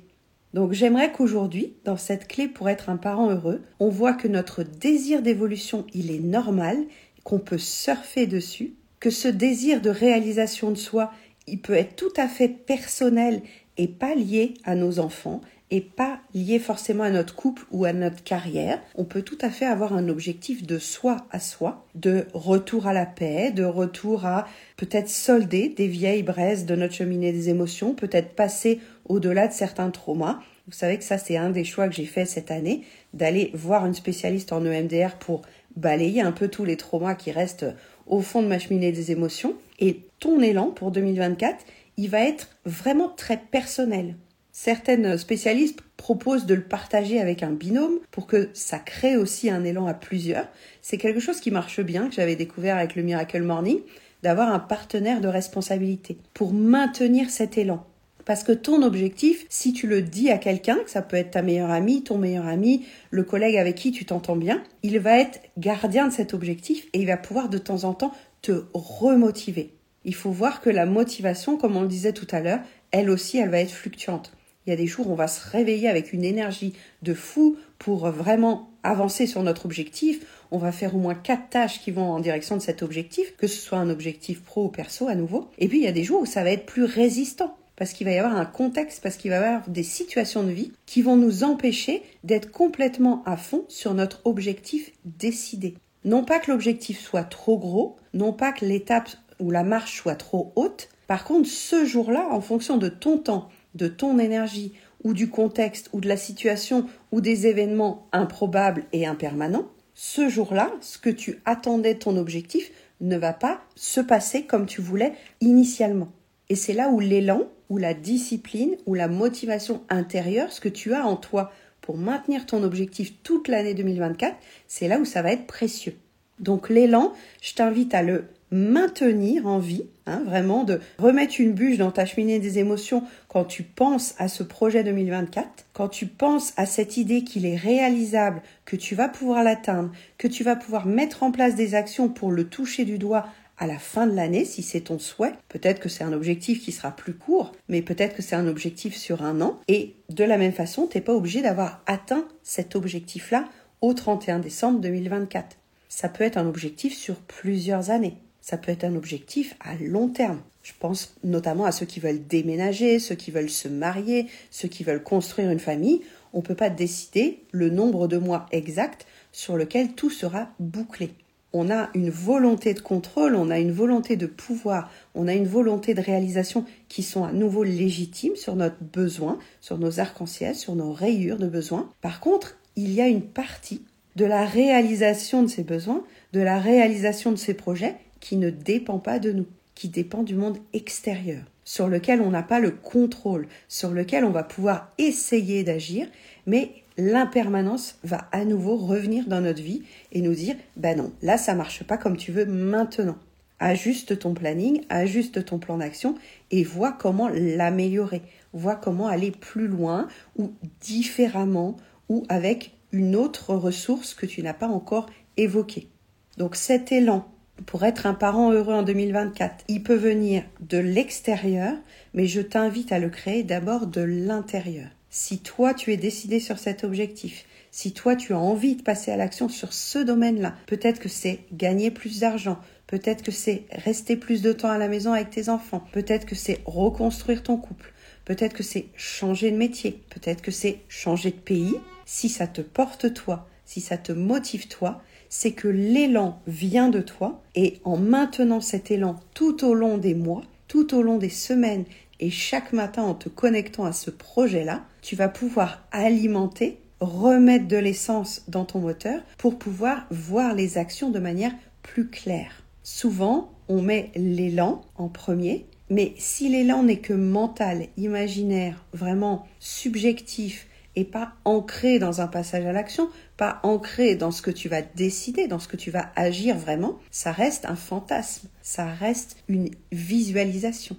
Donc 0.54 0.72
j'aimerais 0.72 1.12
qu'aujourd'hui, 1.12 1.74
dans 1.84 1.96
cette 1.96 2.26
clé 2.26 2.48
pour 2.48 2.68
être 2.68 2.88
un 2.88 2.96
parent 2.96 3.30
heureux, 3.30 3.62
on 3.80 3.90
voit 3.90 4.14
que 4.14 4.28
notre 4.28 4.62
désir 4.62 5.22
d'évolution, 5.22 5.86
il 5.92 6.10
est 6.10 6.20
normal, 6.20 6.78
qu'on 7.24 7.38
peut 7.38 7.58
surfer 7.58 8.26
dessus, 8.26 8.74
que 9.00 9.10
ce 9.10 9.28
désir 9.28 9.80
de 9.80 9.90
réalisation 9.90 10.70
de 10.70 10.76
soi, 10.76 11.12
il 11.50 11.60
peut 11.60 11.74
être 11.74 11.96
tout 11.96 12.12
à 12.16 12.28
fait 12.28 12.48
personnel 12.48 13.42
et 13.76 13.88
pas 13.88 14.14
lié 14.14 14.54
à 14.64 14.74
nos 14.74 14.98
enfants 14.98 15.40
et 15.70 15.80
pas 15.80 16.20
lié 16.34 16.58
forcément 16.58 17.04
à 17.04 17.10
notre 17.10 17.34
couple 17.34 17.64
ou 17.70 17.84
à 17.84 17.92
notre 17.92 18.22
carrière. 18.22 18.80
On 18.94 19.04
peut 19.04 19.22
tout 19.22 19.38
à 19.40 19.50
fait 19.50 19.66
avoir 19.66 19.92
un 19.92 20.08
objectif 20.08 20.66
de 20.66 20.78
soi 20.78 21.18
à 21.30 21.40
soi, 21.40 21.84
de 21.94 22.26
retour 22.32 22.86
à 22.86 22.92
la 22.92 23.06
paix, 23.06 23.50
de 23.50 23.64
retour 23.64 24.24
à 24.24 24.46
peut-être 24.76 25.10
solder 25.10 25.68
des 25.68 25.86
vieilles 25.86 26.22
braises 26.22 26.64
de 26.64 26.74
notre 26.74 26.94
cheminée 26.94 27.32
des 27.32 27.50
émotions, 27.50 27.94
peut-être 27.94 28.34
passer 28.34 28.80
au-delà 29.08 29.46
de 29.46 29.52
certains 29.52 29.90
traumas. 29.90 30.40
Vous 30.66 30.74
savez 30.74 30.98
que 30.98 31.04
ça, 31.04 31.18
c'est 31.18 31.36
un 31.36 31.50
des 31.50 31.64
choix 31.64 31.88
que 31.88 31.94
j'ai 31.94 32.06
fait 32.06 32.24
cette 32.24 32.50
année, 32.50 32.82
d'aller 33.12 33.50
voir 33.54 33.86
une 33.86 33.94
spécialiste 33.94 34.52
en 34.52 34.64
EMDR 34.64 35.16
pour 35.18 35.42
balayer 35.76 36.20
un 36.20 36.32
peu 36.32 36.48
tous 36.48 36.64
les 36.64 36.76
traumas 36.76 37.14
qui 37.14 37.30
restent 37.30 37.66
au 38.08 38.20
fond 38.20 38.42
de 38.42 38.48
ma 38.48 38.58
cheminée 38.58 38.92
des 38.92 39.12
émotions. 39.12 39.54
Et 39.78 40.00
ton 40.20 40.40
élan 40.40 40.70
pour 40.70 40.90
2024, 40.90 41.64
il 41.96 42.08
va 42.08 42.20
être 42.20 42.48
vraiment 42.64 43.08
très 43.08 43.36
personnel. 43.36 44.16
Certaines 44.52 45.18
spécialistes 45.18 45.80
proposent 45.96 46.46
de 46.46 46.54
le 46.54 46.62
partager 46.62 47.20
avec 47.20 47.42
un 47.42 47.50
binôme 47.50 47.98
pour 48.10 48.26
que 48.26 48.48
ça 48.54 48.78
crée 48.78 49.16
aussi 49.16 49.50
un 49.50 49.62
élan 49.62 49.86
à 49.86 49.94
plusieurs. 49.94 50.48
C'est 50.82 50.98
quelque 50.98 51.20
chose 51.20 51.40
qui 51.40 51.50
marche 51.50 51.80
bien, 51.80 52.08
que 52.08 52.14
j'avais 52.14 52.34
découvert 52.34 52.76
avec 52.76 52.96
le 52.96 53.02
Miracle 53.02 53.42
Morning, 53.42 53.78
d'avoir 54.22 54.52
un 54.52 54.58
partenaire 54.58 55.20
de 55.20 55.28
responsabilité 55.28 56.18
pour 56.34 56.52
maintenir 56.52 57.30
cet 57.30 57.56
élan. 57.56 57.86
Parce 58.28 58.44
que 58.44 58.52
ton 58.52 58.82
objectif, 58.82 59.46
si 59.48 59.72
tu 59.72 59.86
le 59.86 60.02
dis 60.02 60.28
à 60.30 60.36
quelqu'un, 60.36 60.76
que 60.84 60.90
ça 60.90 61.00
peut 61.00 61.16
être 61.16 61.30
ta 61.30 61.40
meilleure 61.40 61.70
amie, 61.70 62.02
ton 62.02 62.18
meilleur 62.18 62.44
ami, 62.44 62.84
le 63.10 63.22
collègue 63.22 63.56
avec 63.56 63.76
qui 63.76 63.90
tu 63.90 64.04
t'entends 64.04 64.36
bien, 64.36 64.62
il 64.82 64.98
va 64.98 65.18
être 65.18 65.40
gardien 65.56 66.08
de 66.08 66.12
cet 66.12 66.34
objectif 66.34 66.84
et 66.92 67.00
il 67.00 67.06
va 67.06 67.16
pouvoir 67.16 67.48
de 67.48 67.56
temps 67.56 67.84
en 67.84 67.94
temps 67.94 68.12
te 68.42 68.66
remotiver. 68.74 69.72
Il 70.04 70.14
faut 70.14 70.30
voir 70.30 70.60
que 70.60 70.68
la 70.68 70.84
motivation, 70.84 71.56
comme 71.56 71.74
on 71.78 71.80
le 71.80 71.88
disait 71.88 72.12
tout 72.12 72.26
à 72.30 72.40
l'heure, 72.40 72.60
elle 72.90 73.08
aussi, 73.08 73.38
elle 73.38 73.48
va 73.48 73.60
être 73.60 73.70
fluctuante. 73.70 74.30
Il 74.66 74.70
y 74.70 74.72
a 74.74 74.76
des 74.76 74.86
jours 74.86 75.08
où 75.08 75.12
on 75.12 75.16
va 75.16 75.26
se 75.26 75.48
réveiller 75.48 75.88
avec 75.88 76.12
une 76.12 76.22
énergie 76.22 76.74
de 77.00 77.14
fou 77.14 77.56
pour 77.78 78.10
vraiment 78.10 78.68
avancer 78.82 79.26
sur 79.26 79.42
notre 79.42 79.64
objectif. 79.64 80.20
On 80.50 80.58
va 80.58 80.70
faire 80.70 80.94
au 80.94 80.98
moins 80.98 81.14
quatre 81.14 81.48
tâches 81.48 81.80
qui 81.80 81.92
vont 81.92 82.10
en 82.10 82.20
direction 82.20 82.58
de 82.58 82.62
cet 82.62 82.82
objectif, 82.82 83.34
que 83.38 83.46
ce 83.46 83.56
soit 83.56 83.78
un 83.78 83.88
objectif 83.88 84.42
pro 84.42 84.66
ou 84.66 84.68
perso 84.68 85.08
à 85.08 85.14
nouveau. 85.14 85.48
Et 85.56 85.66
puis 85.66 85.78
il 85.78 85.84
y 85.84 85.88
a 85.88 85.92
des 85.92 86.04
jours 86.04 86.20
où 86.20 86.26
ça 86.26 86.44
va 86.44 86.50
être 86.50 86.66
plus 86.66 86.84
résistant 86.84 87.56
parce 87.78 87.92
qu'il 87.92 88.06
va 88.06 88.12
y 88.12 88.18
avoir 88.18 88.36
un 88.36 88.44
contexte, 88.44 89.02
parce 89.02 89.16
qu'il 89.16 89.30
va 89.30 89.36
y 89.36 89.38
avoir 89.38 89.68
des 89.68 89.84
situations 89.84 90.42
de 90.42 90.50
vie 90.50 90.72
qui 90.84 91.00
vont 91.00 91.16
nous 91.16 91.44
empêcher 91.44 92.02
d'être 92.24 92.50
complètement 92.50 93.22
à 93.24 93.36
fond 93.36 93.64
sur 93.68 93.94
notre 93.94 94.20
objectif 94.24 94.90
décidé. 95.04 95.76
Non 96.04 96.24
pas 96.24 96.40
que 96.40 96.50
l'objectif 96.50 97.00
soit 97.00 97.22
trop 97.22 97.56
gros, 97.56 97.96
non 98.14 98.32
pas 98.32 98.52
que 98.52 98.64
l'étape 98.64 99.10
ou 99.38 99.52
la 99.52 99.62
marche 99.62 99.96
soit 99.96 100.16
trop 100.16 100.52
haute. 100.56 100.88
Par 101.06 101.24
contre, 101.24 101.48
ce 101.48 101.84
jour-là, 101.84 102.26
en 102.30 102.40
fonction 102.40 102.76
de 102.76 102.88
ton 102.88 103.16
temps, 103.16 103.48
de 103.76 103.86
ton 103.86 104.18
énergie 104.18 104.72
ou 105.04 105.14
du 105.14 105.30
contexte 105.30 105.88
ou 105.92 106.00
de 106.00 106.08
la 106.08 106.16
situation 106.16 106.86
ou 107.12 107.20
des 107.20 107.46
événements 107.46 108.08
improbables 108.12 108.86
et 108.92 109.06
impermanents, 109.06 109.68
ce 109.94 110.28
jour-là, 110.28 110.72
ce 110.80 110.98
que 110.98 111.10
tu 111.10 111.40
attendais 111.44 111.94
ton 111.94 112.16
objectif 112.16 112.70
ne 113.00 113.16
va 113.16 113.32
pas 113.32 113.60
se 113.76 114.00
passer 114.00 114.44
comme 114.44 114.66
tu 114.66 114.80
voulais 114.80 115.12
initialement. 115.40 116.08
Et 116.48 116.56
c'est 116.56 116.72
là 116.72 116.88
où 116.88 117.00
l'élan, 117.00 117.42
ou 117.68 117.78
la 117.78 117.94
discipline, 117.94 118.76
ou 118.86 118.94
la 118.94 119.08
motivation 119.08 119.82
intérieure, 119.88 120.52
ce 120.52 120.60
que 120.60 120.68
tu 120.68 120.94
as 120.94 121.06
en 121.06 121.16
toi 121.16 121.52
pour 121.80 121.96
maintenir 121.96 122.46
ton 122.46 122.62
objectif 122.62 123.14
toute 123.22 123.48
l'année 123.48 123.74
2024, 123.74 124.36
c'est 124.66 124.88
là 124.88 124.98
où 124.98 125.04
ça 125.04 125.22
va 125.22 125.32
être 125.32 125.46
précieux. 125.46 125.94
Donc 126.38 126.68
l'élan, 126.68 127.12
je 127.40 127.54
t'invite 127.54 127.94
à 127.94 128.02
le 128.02 128.26
maintenir 128.50 129.46
en 129.46 129.58
vie, 129.58 129.84
hein, 130.06 130.22
vraiment 130.24 130.64
de 130.64 130.80
remettre 130.98 131.34
une 131.38 131.52
bûche 131.52 131.76
dans 131.76 131.90
ta 131.90 132.06
cheminée 132.06 132.38
des 132.38 132.58
émotions 132.58 133.02
quand 133.28 133.44
tu 133.44 133.62
penses 133.62 134.14
à 134.18 134.28
ce 134.28 134.42
projet 134.42 134.82
2024, 134.84 135.66
quand 135.74 135.88
tu 135.88 136.06
penses 136.06 136.54
à 136.56 136.64
cette 136.64 136.96
idée 136.96 137.24
qu'il 137.24 137.44
est 137.44 137.56
réalisable, 137.56 138.42
que 138.64 138.76
tu 138.76 138.94
vas 138.94 139.08
pouvoir 139.08 139.42
l'atteindre, 139.42 139.90
que 140.16 140.28
tu 140.28 140.44
vas 140.44 140.56
pouvoir 140.56 140.86
mettre 140.86 141.22
en 141.22 141.30
place 141.30 141.56
des 141.56 141.74
actions 141.74 142.08
pour 142.08 142.30
le 142.30 142.44
toucher 142.44 142.84
du 142.84 142.98
doigt 142.98 143.26
à 143.58 143.66
la 143.66 143.78
fin 143.78 144.06
de 144.06 144.14
l'année, 144.14 144.44
si 144.44 144.62
c'est 144.62 144.82
ton 144.82 144.98
souhait. 144.98 145.32
Peut-être 145.48 145.80
que 145.80 145.88
c'est 145.88 146.04
un 146.04 146.12
objectif 146.12 146.62
qui 146.62 146.72
sera 146.72 146.92
plus 146.92 147.14
court, 147.14 147.52
mais 147.68 147.82
peut-être 147.82 148.14
que 148.14 148.22
c'est 148.22 148.36
un 148.36 148.46
objectif 148.46 148.96
sur 148.96 149.22
un 149.22 149.40
an. 149.40 149.60
Et 149.68 149.96
de 150.10 150.24
la 150.24 150.38
même 150.38 150.52
façon, 150.52 150.86
tu 150.86 150.96
n'es 150.96 151.02
pas 151.02 151.14
obligé 151.14 151.42
d'avoir 151.42 151.82
atteint 151.86 152.26
cet 152.42 152.76
objectif-là 152.76 153.48
au 153.80 153.94
31 153.94 154.38
décembre 154.38 154.80
2024. 154.80 155.56
Ça 155.88 156.08
peut 156.08 156.24
être 156.24 156.36
un 156.36 156.46
objectif 156.46 156.96
sur 156.96 157.16
plusieurs 157.16 157.90
années. 157.90 158.16
Ça 158.40 158.56
peut 158.56 158.72
être 158.72 158.84
un 158.84 158.96
objectif 158.96 159.56
à 159.60 159.74
long 159.76 160.08
terme. 160.08 160.40
Je 160.62 160.72
pense 160.78 161.14
notamment 161.24 161.64
à 161.64 161.72
ceux 161.72 161.86
qui 161.86 162.00
veulent 162.00 162.26
déménager, 162.26 162.98
ceux 162.98 163.14
qui 163.14 163.30
veulent 163.30 163.50
se 163.50 163.68
marier, 163.68 164.26
ceux 164.50 164.68
qui 164.68 164.84
veulent 164.84 165.02
construire 165.02 165.50
une 165.50 165.58
famille. 165.58 166.02
On 166.32 166.38
ne 166.38 166.42
peut 166.42 166.54
pas 166.54 166.70
décider 166.70 167.42
le 167.52 167.70
nombre 167.70 168.06
de 168.06 168.18
mois 168.18 168.46
exact 168.52 169.06
sur 169.32 169.56
lequel 169.56 169.92
tout 169.92 170.10
sera 170.10 170.50
bouclé 170.58 171.10
on 171.52 171.70
a 171.70 171.88
une 171.94 172.10
volonté 172.10 172.74
de 172.74 172.80
contrôle, 172.80 173.34
on 173.34 173.50
a 173.50 173.58
une 173.58 173.72
volonté 173.72 174.16
de 174.16 174.26
pouvoir, 174.26 174.90
on 175.14 175.28
a 175.28 175.34
une 175.34 175.46
volonté 175.46 175.94
de 175.94 176.00
réalisation 176.00 176.64
qui 176.88 177.02
sont 177.02 177.24
à 177.24 177.32
nouveau 177.32 177.64
légitimes 177.64 178.36
sur 178.36 178.54
notre 178.54 178.82
besoin, 178.82 179.38
sur 179.60 179.78
nos 179.78 180.00
arcs-en-ciel, 180.00 180.54
sur 180.54 180.74
nos 180.74 180.92
rayures 180.92 181.38
de 181.38 181.46
besoin. 181.46 181.88
Par 182.00 182.20
contre, 182.20 182.58
il 182.76 182.92
y 182.92 183.00
a 183.00 183.08
une 183.08 183.22
partie 183.22 183.82
de 184.16 184.24
la 184.24 184.44
réalisation 184.44 185.42
de 185.42 185.48
ces 185.48 185.62
besoins, 185.62 186.04
de 186.32 186.40
la 186.40 186.58
réalisation 186.58 187.30
de 187.30 187.36
ces 187.36 187.54
projets 187.54 187.96
qui 188.20 188.36
ne 188.36 188.50
dépend 188.50 188.98
pas 188.98 189.18
de 189.18 189.32
nous, 189.32 189.46
qui 189.74 189.88
dépend 189.88 190.22
du 190.22 190.34
monde 190.34 190.58
extérieur, 190.72 191.42
sur 191.64 191.88
lequel 191.88 192.20
on 192.20 192.30
n'a 192.30 192.42
pas 192.42 192.60
le 192.60 192.72
contrôle, 192.72 193.46
sur 193.68 193.90
lequel 193.90 194.24
on 194.24 194.30
va 194.30 194.42
pouvoir 194.42 194.92
essayer 194.98 195.62
d'agir, 195.62 196.08
mais 196.46 196.72
l'impermanence 196.98 197.96
va 198.02 198.28
à 198.32 198.44
nouveau 198.44 198.76
revenir 198.76 199.26
dans 199.28 199.40
notre 199.40 199.62
vie 199.62 199.82
et 200.12 200.20
nous 200.20 200.34
dire 200.34 200.56
ben 200.76 200.98
non, 200.98 201.12
là 201.22 201.38
ça 201.38 201.54
marche 201.54 201.84
pas 201.84 201.96
comme 201.96 202.16
tu 202.16 202.32
veux 202.32 202.44
maintenant. 202.44 203.16
Ajuste 203.60 204.18
ton 204.18 204.34
planning, 204.34 204.82
ajuste 204.88 205.44
ton 205.44 205.58
plan 205.58 205.78
d'action 205.78 206.16
et 206.50 206.62
vois 206.62 206.92
comment 206.92 207.28
l'améliorer, 207.28 208.22
vois 208.52 208.76
comment 208.76 209.08
aller 209.08 209.30
plus 209.30 209.66
loin 209.66 210.06
ou 210.36 210.52
différemment 210.80 211.76
ou 212.08 212.24
avec 212.28 212.72
une 212.92 213.16
autre 213.16 213.54
ressource 213.54 214.14
que 214.14 214.26
tu 214.26 214.42
n'as 214.42 214.54
pas 214.54 214.68
encore 214.68 215.06
évoquée. 215.36 215.88
Donc 216.36 216.56
cet 216.56 216.92
élan 216.92 217.28
pour 217.66 217.84
être 217.84 218.06
un 218.06 218.14
parent 218.14 218.52
heureux 218.52 218.74
en 218.74 218.84
2024, 218.84 219.64
il 219.66 219.82
peut 219.82 219.96
venir 219.96 220.44
de 220.60 220.78
l'extérieur, 220.78 221.74
mais 222.14 222.26
je 222.26 222.40
t'invite 222.40 222.92
à 222.92 223.00
le 223.00 223.08
créer 223.08 223.42
d'abord 223.42 223.88
de 223.88 224.00
l'intérieur 224.00 224.88
si 225.10 225.38
toi 225.38 225.74
tu 225.74 225.92
es 225.92 225.96
décidé 225.96 226.40
sur 226.40 226.58
cet 226.58 226.84
objectif, 226.84 227.44
si 227.70 227.92
toi 227.92 228.16
tu 228.16 228.32
as 228.32 228.38
envie 228.38 228.76
de 228.76 228.82
passer 228.82 229.10
à 229.10 229.16
l'action 229.16 229.48
sur 229.48 229.72
ce 229.72 229.98
domaine-là, 229.98 230.54
peut-être 230.66 231.00
que 231.00 231.08
c'est 231.08 231.40
gagner 231.52 231.90
plus 231.90 232.20
d'argent, 232.20 232.58
peut-être 232.86 233.22
que 233.22 233.30
c'est 233.30 233.64
rester 233.70 234.16
plus 234.16 234.42
de 234.42 234.52
temps 234.52 234.70
à 234.70 234.78
la 234.78 234.88
maison 234.88 235.12
avec 235.12 235.30
tes 235.30 235.48
enfants, 235.48 235.84
peut-être 235.92 236.26
que 236.26 236.34
c'est 236.34 236.60
reconstruire 236.64 237.42
ton 237.42 237.56
couple, 237.56 237.92
peut-être 238.24 238.54
que 238.54 238.62
c'est 238.62 238.86
changer 238.96 239.50
de 239.50 239.56
métier, 239.56 240.02
peut-être 240.10 240.42
que 240.42 240.50
c'est 240.50 240.80
changer 240.88 241.30
de 241.30 241.36
pays, 241.36 241.74
si 242.04 242.28
ça 242.28 242.46
te 242.46 242.60
porte 242.60 243.12
toi, 243.14 243.48
si 243.64 243.80
ça 243.80 243.98
te 243.98 244.12
motive 244.12 244.68
toi, 244.68 245.02
c'est 245.28 245.52
que 245.52 245.68
l'élan 245.68 246.40
vient 246.46 246.88
de 246.88 247.00
toi 247.00 247.42
et 247.54 247.80
en 247.84 247.98
maintenant 247.98 248.60
cet 248.60 248.90
élan 248.90 249.20
tout 249.34 249.64
au 249.64 249.74
long 249.74 249.98
des 249.98 250.14
mois, 250.14 250.42
tout 250.68 250.94
au 250.94 251.02
long 251.02 251.18
des 251.18 251.28
semaines 251.28 251.84
et 252.20 252.30
chaque 252.30 252.72
matin 252.72 253.02
en 253.02 253.14
te 253.14 253.28
connectant 253.28 253.84
à 253.84 253.92
ce 253.92 254.10
projet-là, 254.10 254.84
tu 255.08 255.16
vas 255.16 255.30
pouvoir 255.30 255.88
alimenter, 255.90 256.82
remettre 257.00 257.66
de 257.66 257.78
l'essence 257.78 258.42
dans 258.46 258.66
ton 258.66 258.78
moteur 258.78 259.22
pour 259.38 259.58
pouvoir 259.58 260.06
voir 260.10 260.54
les 260.54 260.76
actions 260.76 261.08
de 261.08 261.18
manière 261.18 261.54
plus 261.82 262.10
claire. 262.10 262.62
Souvent, 262.82 263.50
on 263.68 263.80
met 263.80 264.10
l'élan 264.16 264.82
en 264.96 265.08
premier, 265.08 265.64
mais 265.88 266.12
si 266.18 266.50
l'élan 266.50 266.82
n'est 266.82 266.98
que 266.98 267.14
mental, 267.14 267.86
imaginaire, 267.96 268.84
vraiment 268.92 269.46
subjectif 269.60 270.66
et 270.94 271.04
pas 271.04 271.32
ancré 271.46 271.98
dans 271.98 272.20
un 272.20 272.26
passage 272.26 272.66
à 272.66 272.72
l'action, 272.72 273.08
pas 273.38 273.60
ancré 273.62 274.14
dans 274.14 274.30
ce 274.30 274.42
que 274.42 274.50
tu 274.50 274.68
vas 274.68 274.82
décider, 274.82 275.48
dans 275.48 275.58
ce 275.58 275.68
que 275.68 275.78
tu 275.78 275.90
vas 275.90 276.10
agir 276.16 276.54
vraiment, 276.54 276.98
ça 277.10 277.32
reste 277.32 277.64
un 277.64 277.76
fantasme, 277.76 278.48
ça 278.60 278.84
reste 278.84 279.38
une 279.48 279.70
visualisation. 279.90 280.98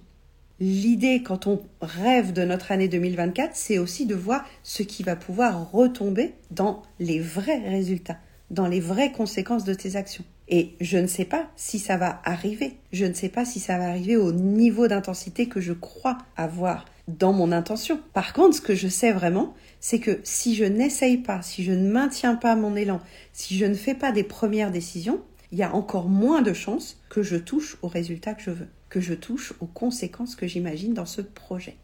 L'idée, 0.60 1.24
quand 1.24 1.48
on 1.48 1.62
rêve 1.82 2.34
de 2.34 2.44
notre 2.44 2.74
année 2.74 2.90
2024, 2.90 3.52
c'est 3.54 3.78
aussi 3.78 4.06
de 4.06 4.16
voir 4.16 4.44
ce 4.64 4.84
qui 4.84 5.04
va 5.04 5.16
pouvoir 5.16 5.72
retomber 5.72 6.34
dans 6.52 6.82
les 7.00 7.20
vrais 7.20 7.60
résultats, 7.60 8.18
dans 8.52 8.68
les 8.68 8.82
vraies 8.82 9.14
conséquences 9.14 9.64
de 9.64 9.74
tes 9.74 9.96
actions. 9.96 10.26
Et 10.50 10.76
je 10.82 10.98
ne 10.98 11.08
sais 11.08 11.26
pas 11.26 11.48
si 11.56 11.80
ça 11.80 11.96
va 11.96 12.22
arriver. 12.26 12.78
Je 12.92 13.06
ne 13.06 13.14
sais 13.14 13.30
pas 13.30 13.46
si 13.46 13.60
ça 13.60 13.78
va 13.78 13.88
arriver 13.88 14.18
au 14.18 14.34
niveau 14.34 14.88
d'intensité 14.88 15.48
que 15.48 15.62
je 15.62 15.74
crois 15.74 16.18
avoir 16.36 16.86
dans 17.08 17.34
mon 17.34 17.52
intention. 17.52 18.00
Par 18.14 18.34
contre, 18.34 18.56
ce 18.56 18.62
que 18.62 18.76
je 18.76 18.88
sais 18.88 19.12
vraiment, 19.12 19.54
c'est 19.80 20.00
que 20.00 20.20
si 20.24 20.56
je 20.56 20.66
n'essaye 20.66 21.18
pas, 21.18 21.42
si 21.42 21.64
je 21.64 21.72
ne 21.72 21.90
maintiens 21.90 22.36
pas 22.36 22.56
mon 22.56 22.76
élan, 22.76 23.00
si 23.32 23.58
je 23.58 23.66
ne 23.66 23.76
fais 23.76 23.94
pas 23.94 24.12
des 24.12 24.24
premières 24.24 24.72
décisions, 24.72 25.22
il 25.52 25.58
y 25.58 25.64
a 25.64 25.74
encore 25.74 26.10
moins 26.10 26.42
de 26.42 26.54
chances 26.54 27.00
que 27.10 27.24
je 27.24 27.38
touche 27.38 27.78
au 27.82 27.88
résultat 27.88 28.34
que 28.34 28.44
je 28.44 28.52
veux 28.52 28.68
que 28.90 29.00
je 29.00 29.14
touche 29.14 29.54
aux 29.60 29.68
conséquences 29.68 30.36
que 30.36 30.48
j'imagine 30.48 30.94
dans 30.94 31.06
ce 31.06 31.22
projet. 31.22 31.76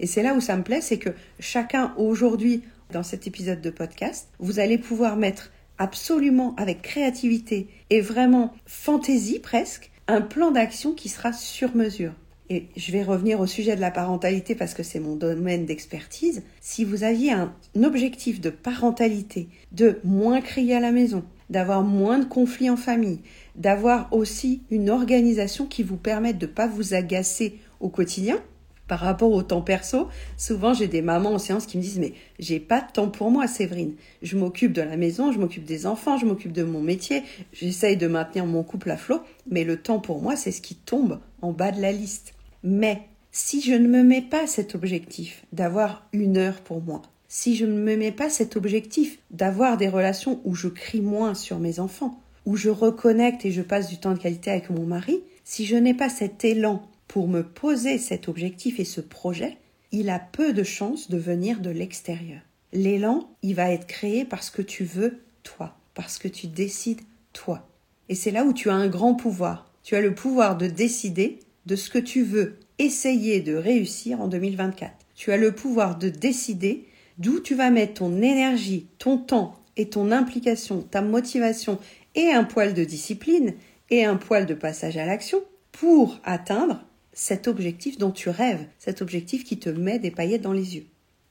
Et 0.00 0.06
c'est 0.06 0.22
là 0.22 0.34
où 0.34 0.40
ça 0.40 0.56
me 0.56 0.62
plaît, 0.64 0.80
c'est 0.80 0.98
que 0.98 1.10
chacun 1.38 1.94
aujourd'hui, 1.96 2.62
dans 2.90 3.02
cet 3.02 3.26
épisode 3.26 3.60
de 3.60 3.70
podcast, 3.70 4.28
vous 4.38 4.58
allez 4.58 4.78
pouvoir 4.78 5.16
mettre 5.16 5.52
absolument 5.78 6.54
avec 6.56 6.82
créativité 6.82 7.68
et 7.90 8.00
vraiment 8.00 8.52
fantaisie 8.66 9.38
presque, 9.38 9.90
un 10.08 10.20
plan 10.20 10.50
d'action 10.50 10.92
qui 10.92 11.08
sera 11.08 11.32
sur 11.32 11.74
mesure. 11.76 12.12
Et 12.50 12.66
je 12.76 12.92
vais 12.92 13.02
revenir 13.02 13.40
au 13.40 13.46
sujet 13.46 13.74
de 13.74 13.80
la 13.80 13.90
parentalité 13.90 14.54
parce 14.54 14.74
que 14.74 14.82
c'est 14.82 15.00
mon 15.00 15.16
domaine 15.16 15.64
d'expertise. 15.64 16.42
Si 16.60 16.84
vous 16.84 17.02
aviez 17.02 17.32
un 17.32 17.54
objectif 17.82 18.40
de 18.40 18.50
parentalité, 18.50 19.48
de 19.72 19.98
moins 20.04 20.42
crier 20.42 20.74
à 20.76 20.80
la 20.80 20.92
maison, 20.92 21.24
d'avoir 21.50 21.82
moins 21.82 22.18
de 22.18 22.24
conflits 22.24 22.70
en 22.70 22.76
famille, 22.76 23.20
d'avoir 23.56 24.12
aussi 24.12 24.62
une 24.70 24.90
organisation 24.90 25.66
qui 25.66 25.82
vous 25.82 25.96
permette 25.96 26.38
de 26.38 26.46
ne 26.46 26.52
pas 26.52 26.66
vous 26.66 26.94
agacer 26.94 27.58
au 27.80 27.88
quotidien. 27.88 28.40
Par 28.86 29.00
rapport 29.00 29.32
au 29.32 29.42
temps 29.42 29.62
perso, 29.62 30.08
souvent 30.36 30.74
j'ai 30.74 30.88
des 30.88 31.00
mamans 31.00 31.32
en 31.32 31.38
séance 31.38 31.64
qui 31.64 31.78
me 31.78 31.82
disent 31.82 31.98
mais 31.98 32.12
j'ai 32.38 32.60
pas 32.60 32.82
de 32.82 32.92
temps 32.92 33.08
pour 33.08 33.30
moi 33.30 33.46
Séverine. 33.46 33.94
Je 34.20 34.36
m'occupe 34.36 34.72
de 34.74 34.82
la 34.82 34.98
maison, 34.98 35.32
je 35.32 35.38
m'occupe 35.38 35.64
des 35.64 35.86
enfants, 35.86 36.18
je 36.18 36.26
m'occupe 36.26 36.52
de 36.52 36.64
mon 36.64 36.82
métier, 36.82 37.22
j'essaye 37.52 37.96
de 37.96 38.06
maintenir 38.06 38.44
mon 38.44 38.62
couple 38.62 38.90
à 38.90 38.98
flot, 38.98 39.22
mais 39.48 39.64
le 39.64 39.78
temps 39.78 40.00
pour 40.00 40.20
moi 40.20 40.36
c'est 40.36 40.52
ce 40.52 40.60
qui 40.60 40.74
tombe 40.74 41.20
en 41.40 41.52
bas 41.52 41.72
de 41.72 41.80
la 41.80 41.92
liste. 41.92 42.34
Mais 42.62 43.08
si 43.32 43.62
je 43.62 43.72
ne 43.72 43.88
me 43.88 44.02
mets 44.02 44.22
pas 44.22 44.46
cet 44.46 44.74
objectif 44.74 45.44
d'avoir 45.52 46.06
une 46.12 46.36
heure 46.36 46.60
pour 46.60 46.82
moi, 46.82 47.00
si 47.34 47.56
je 47.56 47.66
ne 47.66 47.76
me 47.76 47.96
mets 47.96 48.12
pas 48.12 48.30
cet 48.30 48.54
objectif 48.54 49.18
d'avoir 49.32 49.76
des 49.76 49.88
relations 49.88 50.40
où 50.44 50.54
je 50.54 50.68
crie 50.68 51.00
moins 51.00 51.34
sur 51.34 51.58
mes 51.58 51.80
enfants, 51.80 52.22
où 52.46 52.54
je 52.54 52.70
reconnecte 52.70 53.44
et 53.44 53.50
je 53.50 53.60
passe 53.60 53.88
du 53.88 53.98
temps 53.98 54.12
de 54.12 54.20
qualité 54.20 54.52
avec 54.52 54.70
mon 54.70 54.86
mari, 54.86 55.20
si 55.42 55.66
je 55.66 55.74
n'ai 55.74 55.94
pas 55.94 56.08
cet 56.08 56.44
élan 56.44 56.88
pour 57.08 57.26
me 57.26 57.42
poser 57.42 57.98
cet 57.98 58.28
objectif 58.28 58.78
et 58.78 58.84
ce 58.84 59.00
projet, 59.00 59.56
il 59.90 60.10
a 60.10 60.20
peu 60.20 60.52
de 60.52 60.62
chances 60.62 61.10
de 61.10 61.18
venir 61.18 61.58
de 61.58 61.70
l'extérieur. 61.70 62.40
L'élan, 62.72 63.28
il 63.42 63.56
va 63.56 63.72
être 63.72 63.88
créé 63.88 64.24
parce 64.24 64.48
que 64.48 64.62
tu 64.62 64.84
veux 64.84 65.18
toi, 65.42 65.76
parce 65.94 66.18
que 66.18 66.28
tu 66.28 66.46
décides 66.46 67.02
toi. 67.32 67.68
Et 68.08 68.14
c'est 68.14 68.30
là 68.30 68.44
où 68.44 68.52
tu 68.52 68.70
as 68.70 68.74
un 68.74 68.86
grand 68.86 69.16
pouvoir. 69.16 69.72
Tu 69.82 69.96
as 69.96 70.00
le 70.00 70.14
pouvoir 70.14 70.56
de 70.56 70.68
décider 70.68 71.40
de 71.66 71.74
ce 71.74 71.90
que 71.90 71.98
tu 71.98 72.22
veux 72.22 72.60
essayer 72.78 73.40
de 73.40 73.56
réussir 73.56 74.20
en 74.20 74.28
2024. 74.28 74.92
Tu 75.16 75.32
as 75.32 75.36
le 75.36 75.50
pouvoir 75.50 75.98
de 75.98 76.08
décider 76.08 76.86
d'où 77.18 77.40
tu 77.40 77.54
vas 77.54 77.70
mettre 77.70 77.94
ton 77.94 78.22
énergie, 78.22 78.86
ton 78.98 79.18
temps 79.18 79.60
et 79.76 79.88
ton 79.88 80.12
implication, 80.12 80.82
ta 80.82 81.02
motivation 81.02 81.78
et 82.14 82.30
un 82.30 82.44
poil 82.44 82.74
de 82.74 82.84
discipline 82.84 83.54
et 83.90 84.04
un 84.04 84.16
poil 84.16 84.46
de 84.46 84.54
passage 84.54 84.96
à 84.96 85.06
l'action 85.06 85.38
pour 85.72 86.20
atteindre 86.24 86.84
cet 87.12 87.48
objectif 87.48 87.98
dont 87.98 88.10
tu 88.10 88.28
rêves, 88.28 88.66
cet 88.78 89.02
objectif 89.02 89.44
qui 89.44 89.58
te 89.58 89.70
met 89.70 89.98
des 89.98 90.10
paillettes 90.10 90.42
dans 90.42 90.52
les 90.52 90.76
yeux. 90.76 90.86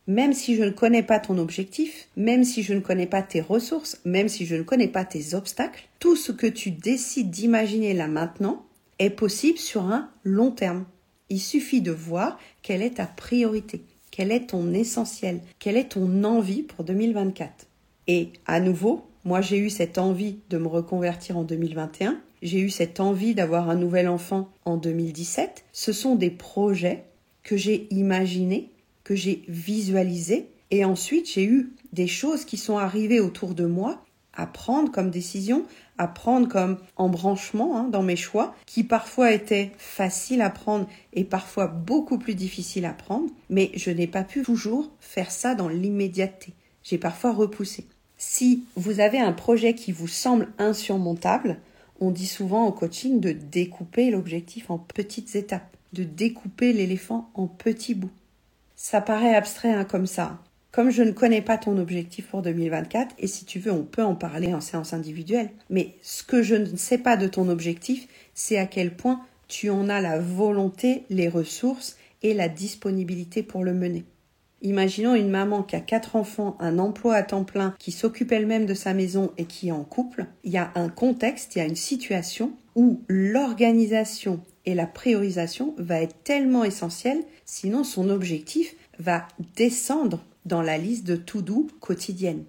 Même 0.08 0.34
si 0.34 0.56
je 0.56 0.64
ne 0.64 0.70
connais 0.70 1.04
pas 1.04 1.20
ton 1.20 1.38
objectif, 1.38 2.10
même 2.18 2.44
si 2.44 2.62
je 2.62 2.74
ne 2.74 2.82
connais 2.82 3.08
pas 3.08 3.22
tes 3.22 3.40
ressources, 3.40 4.02
même 4.04 4.28
si 4.28 4.46
je 4.46 4.56
ne 4.56 4.64
connais 4.64 4.90
pas 4.90 5.06
tes 5.06 5.34
obstacles, 5.34 5.88
tout 6.00 6.18
ce 6.18 6.34
que 6.34 6.48
tu 6.48 6.72
décides 6.72 7.30
d'imaginer 7.30 7.94
là 7.94 8.08
maintenant 8.08 8.66
est 9.00 9.10
possible 9.10 9.58
sur 9.58 9.84
un 9.84 10.10
long 10.26 10.52
terme. 10.52 10.86
Il 11.30 11.40
suffit 11.40 11.82
de 11.82 11.92
voir 11.92 12.38
quelle 12.62 12.82
est 12.82 12.96
ta 12.96 13.06
priorité, 13.06 13.82
quel 14.16 14.32
est 14.32 14.52
ton 14.52 14.74
essentiel, 14.74 15.42
quelle 15.58 15.76
est 15.76 15.94
ton 15.94 16.24
envie 16.24 16.62
pour 16.62 16.86
2024. 16.86 17.66
Et 18.06 18.30
à 18.46 18.60
nouveau, 18.60 19.08
moi 19.26 19.42
j'ai 19.42 19.58
eu 19.58 19.72
cette 19.72 19.98
envie 19.98 20.38
de 20.52 20.60
me 20.60 20.68
reconvertir 20.68 21.36
en 21.36 21.44
2021. 21.44 22.22
j'ai 22.44 22.60
eu 22.60 22.70
cette 22.70 23.00
envie 23.00 23.34
d'avoir 23.34 23.72
un 23.72 23.76
nouvel 23.76 24.08
enfant 24.08 24.50
en 24.66 24.78
2017. 24.78 25.66
Ce 25.72 25.92
sont 25.92 26.14
des 26.14 26.30
projets 26.30 27.06
que 27.42 27.58
j'ai 27.58 27.88
imaginés, 27.90 28.70
que 29.04 29.16
j'ai 29.16 29.42
visualisés. 29.48 30.48
Et 30.70 30.86
ensuite, 30.86 31.32
j'ai 31.32 31.46
eu 31.46 31.72
des 31.92 32.08
choses 32.08 32.46
qui 32.46 32.58
sont 32.58 32.78
arrivées 32.78 33.20
autour 33.20 33.56
de 33.56 33.66
moi 33.66 34.04
à 34.36 34.48
prendre 34.48 34.92
comme 34.92 35.10
décision, 35.10 35.66
à 35.98 36.08
prendre 36.08 36.48
comme 36.48 36.78
embranchement 36.96 37.78
hein, 37.78 37.84
dans 37.84 38.04
mes 38.04 38.16
choix, 38.16 38.56
qui 38.66 38.84
parfois 38.84 39.32
étaient 39.32 39.72
faciles 39.78 40.42
à 40.42 40.50
prendre 40.50 40.88
et 41.14 41.24
parfois 41.24 41.68
beaucoup 41.68 42.18
plus 42.18 42.36
difficiles 42.36 42.86
à 42.86 42.94
prendre, 42.94 43.30
mais 43.50 43.72
je 43.76 43.92
n'ai 43.92 44.08
pas 44.08 44.24
pu 44.24 44.42
toujours 44.42 44.90
faire 45.00 45.32
ça 45.32 45.56
dans 45.56 45.70
l'immédiateté. 45.70 46.54
J'ai 46.84 46.98
parfois 46.98 47.32
repoussé. 47.32 47.86
Si 48.18 48.64
vous 48.76 49.00
avez 49.00 49.20
un 49.20 49.34
projet 49.34 49.76
qui 49.76 49.92
vous 49.92 50.08
semble 50.08 50.50
insurmontable, 50.58 51.58
on 52.00 52.12
dit 52.12 52.28
souvent 52.28 52.68
au 52.68 52.72
coaching 52.72 53.20
de 53.20 53.32
découper 53.32 54.12
l'objectif 54.12 54.70
en 54.70 54.78
petites 54.78 55.36
étapes, 55.36 55.78
de 55.94 56.04
découper 56.04 56.74
l'éléphant 56.74 57.30
en 57.34 57.48
petits 57.48 57.96
bouts. 57.96 58.12
Ça 58.76 59.02
paraît 59.02 59.36
abstrait 59.36 59.72
hein, 59.74 59.86
comme 59.86 60.08
ça, 60.08 60.40
comme 60.74 60.90
je 60.90 61.04
ne 61.04 61.12
connais 61.12 61.44
pas 61.44 61.60
ton 61.60 61.78
objectif 61.78 62.28
pour 62.28 62.42
2024, 62.42 63.16
et 63.20 63.28
si 63.28 63.46
tu 63.46 63.60
veux, 63.60 63.72
on 63.72 63.84
peut 63.84 64.04
en 64.04 64.16
parler 64.16 64.56
en 64.56 64.60
séance 64.60 64.92
individuelle, 64.92 65.52
mais 65.70 65.94
ce 66.02 66.24
que 66.24 66.42
je 66.42 66.56
ne 66.56 66.76
sais 66.76 66.98
pas 66.98 67.16
de 67.16 67.28
ton 67.28 67.48
objectif, 67.48 68.08
c'est 68.34 68.58
à 68.58 68.66
quel 68.66 68.96
point 68.96 69.22
tu 69.48 69.70
en 69.70 69.88
as 69.88 70.02
la 70.02 70.20
volonté, 70.20 71.04
les 71.12 71.30
ressources 71.30 71.96
et 72.24 72.34
la 72.34 72.50
disponibilité 72.50 73.44
pour 73.44 73.64
le 73.64 73.74
mener. 73.74 74.04
Imaginons 74.64 75.14
une 75.14 75.30
maman 75.30 75.62
qui 75.62 75.76
a 75.76 75.80
quatre 75.80 76.16
enfants, 76.16 76.58
un 76.60 76.80
emploi 76.80 77.16
à 77.16 77.24
temps 77.24 77.44
plein, 77.44 77.76
qui 77.78 77.92
s'occupe 77.92 78.32
elle-même 78.32 78.66
de 78.66 78.74
sa 78.74 78.96
maison 78.96 79.32
et 79.38 79.46
qui 79.46 79.68
est 79.68 79.72
en 79.72 79.84
couple. 79.84 80.26
Il 80.44 80.52
y 80.52 80.58
a 80.58 80.72
un 80.74 80.90
contexte, 80.90 81.56
il 81.56 81.60
y 81.60 81.62
a 81.62 81.66
une 81.66 81.76
situation 81.76 82.52
où 82.76 83.04
l'organisation 83.08 84.40
et 84.66 84.74
la 84.74 84.88
priorisation 84.88 85.76
va 85.78 86.02
être 86.02 86.16
tellement 86.24 86.64
essentielle, 86.64 87.22
sinon 87.46 87.84
son 87.84 88.10
objectif 88.10 88.76
va 88.98 89.28
descendre 89.56 90.24
dans 90.46 90.62
la 90.62 90.78
liste 90.78 91.06
de 91.06 91.16
tout 91.16 91.42
doux 91.42 91.70
quotidienne. 91.80 92.44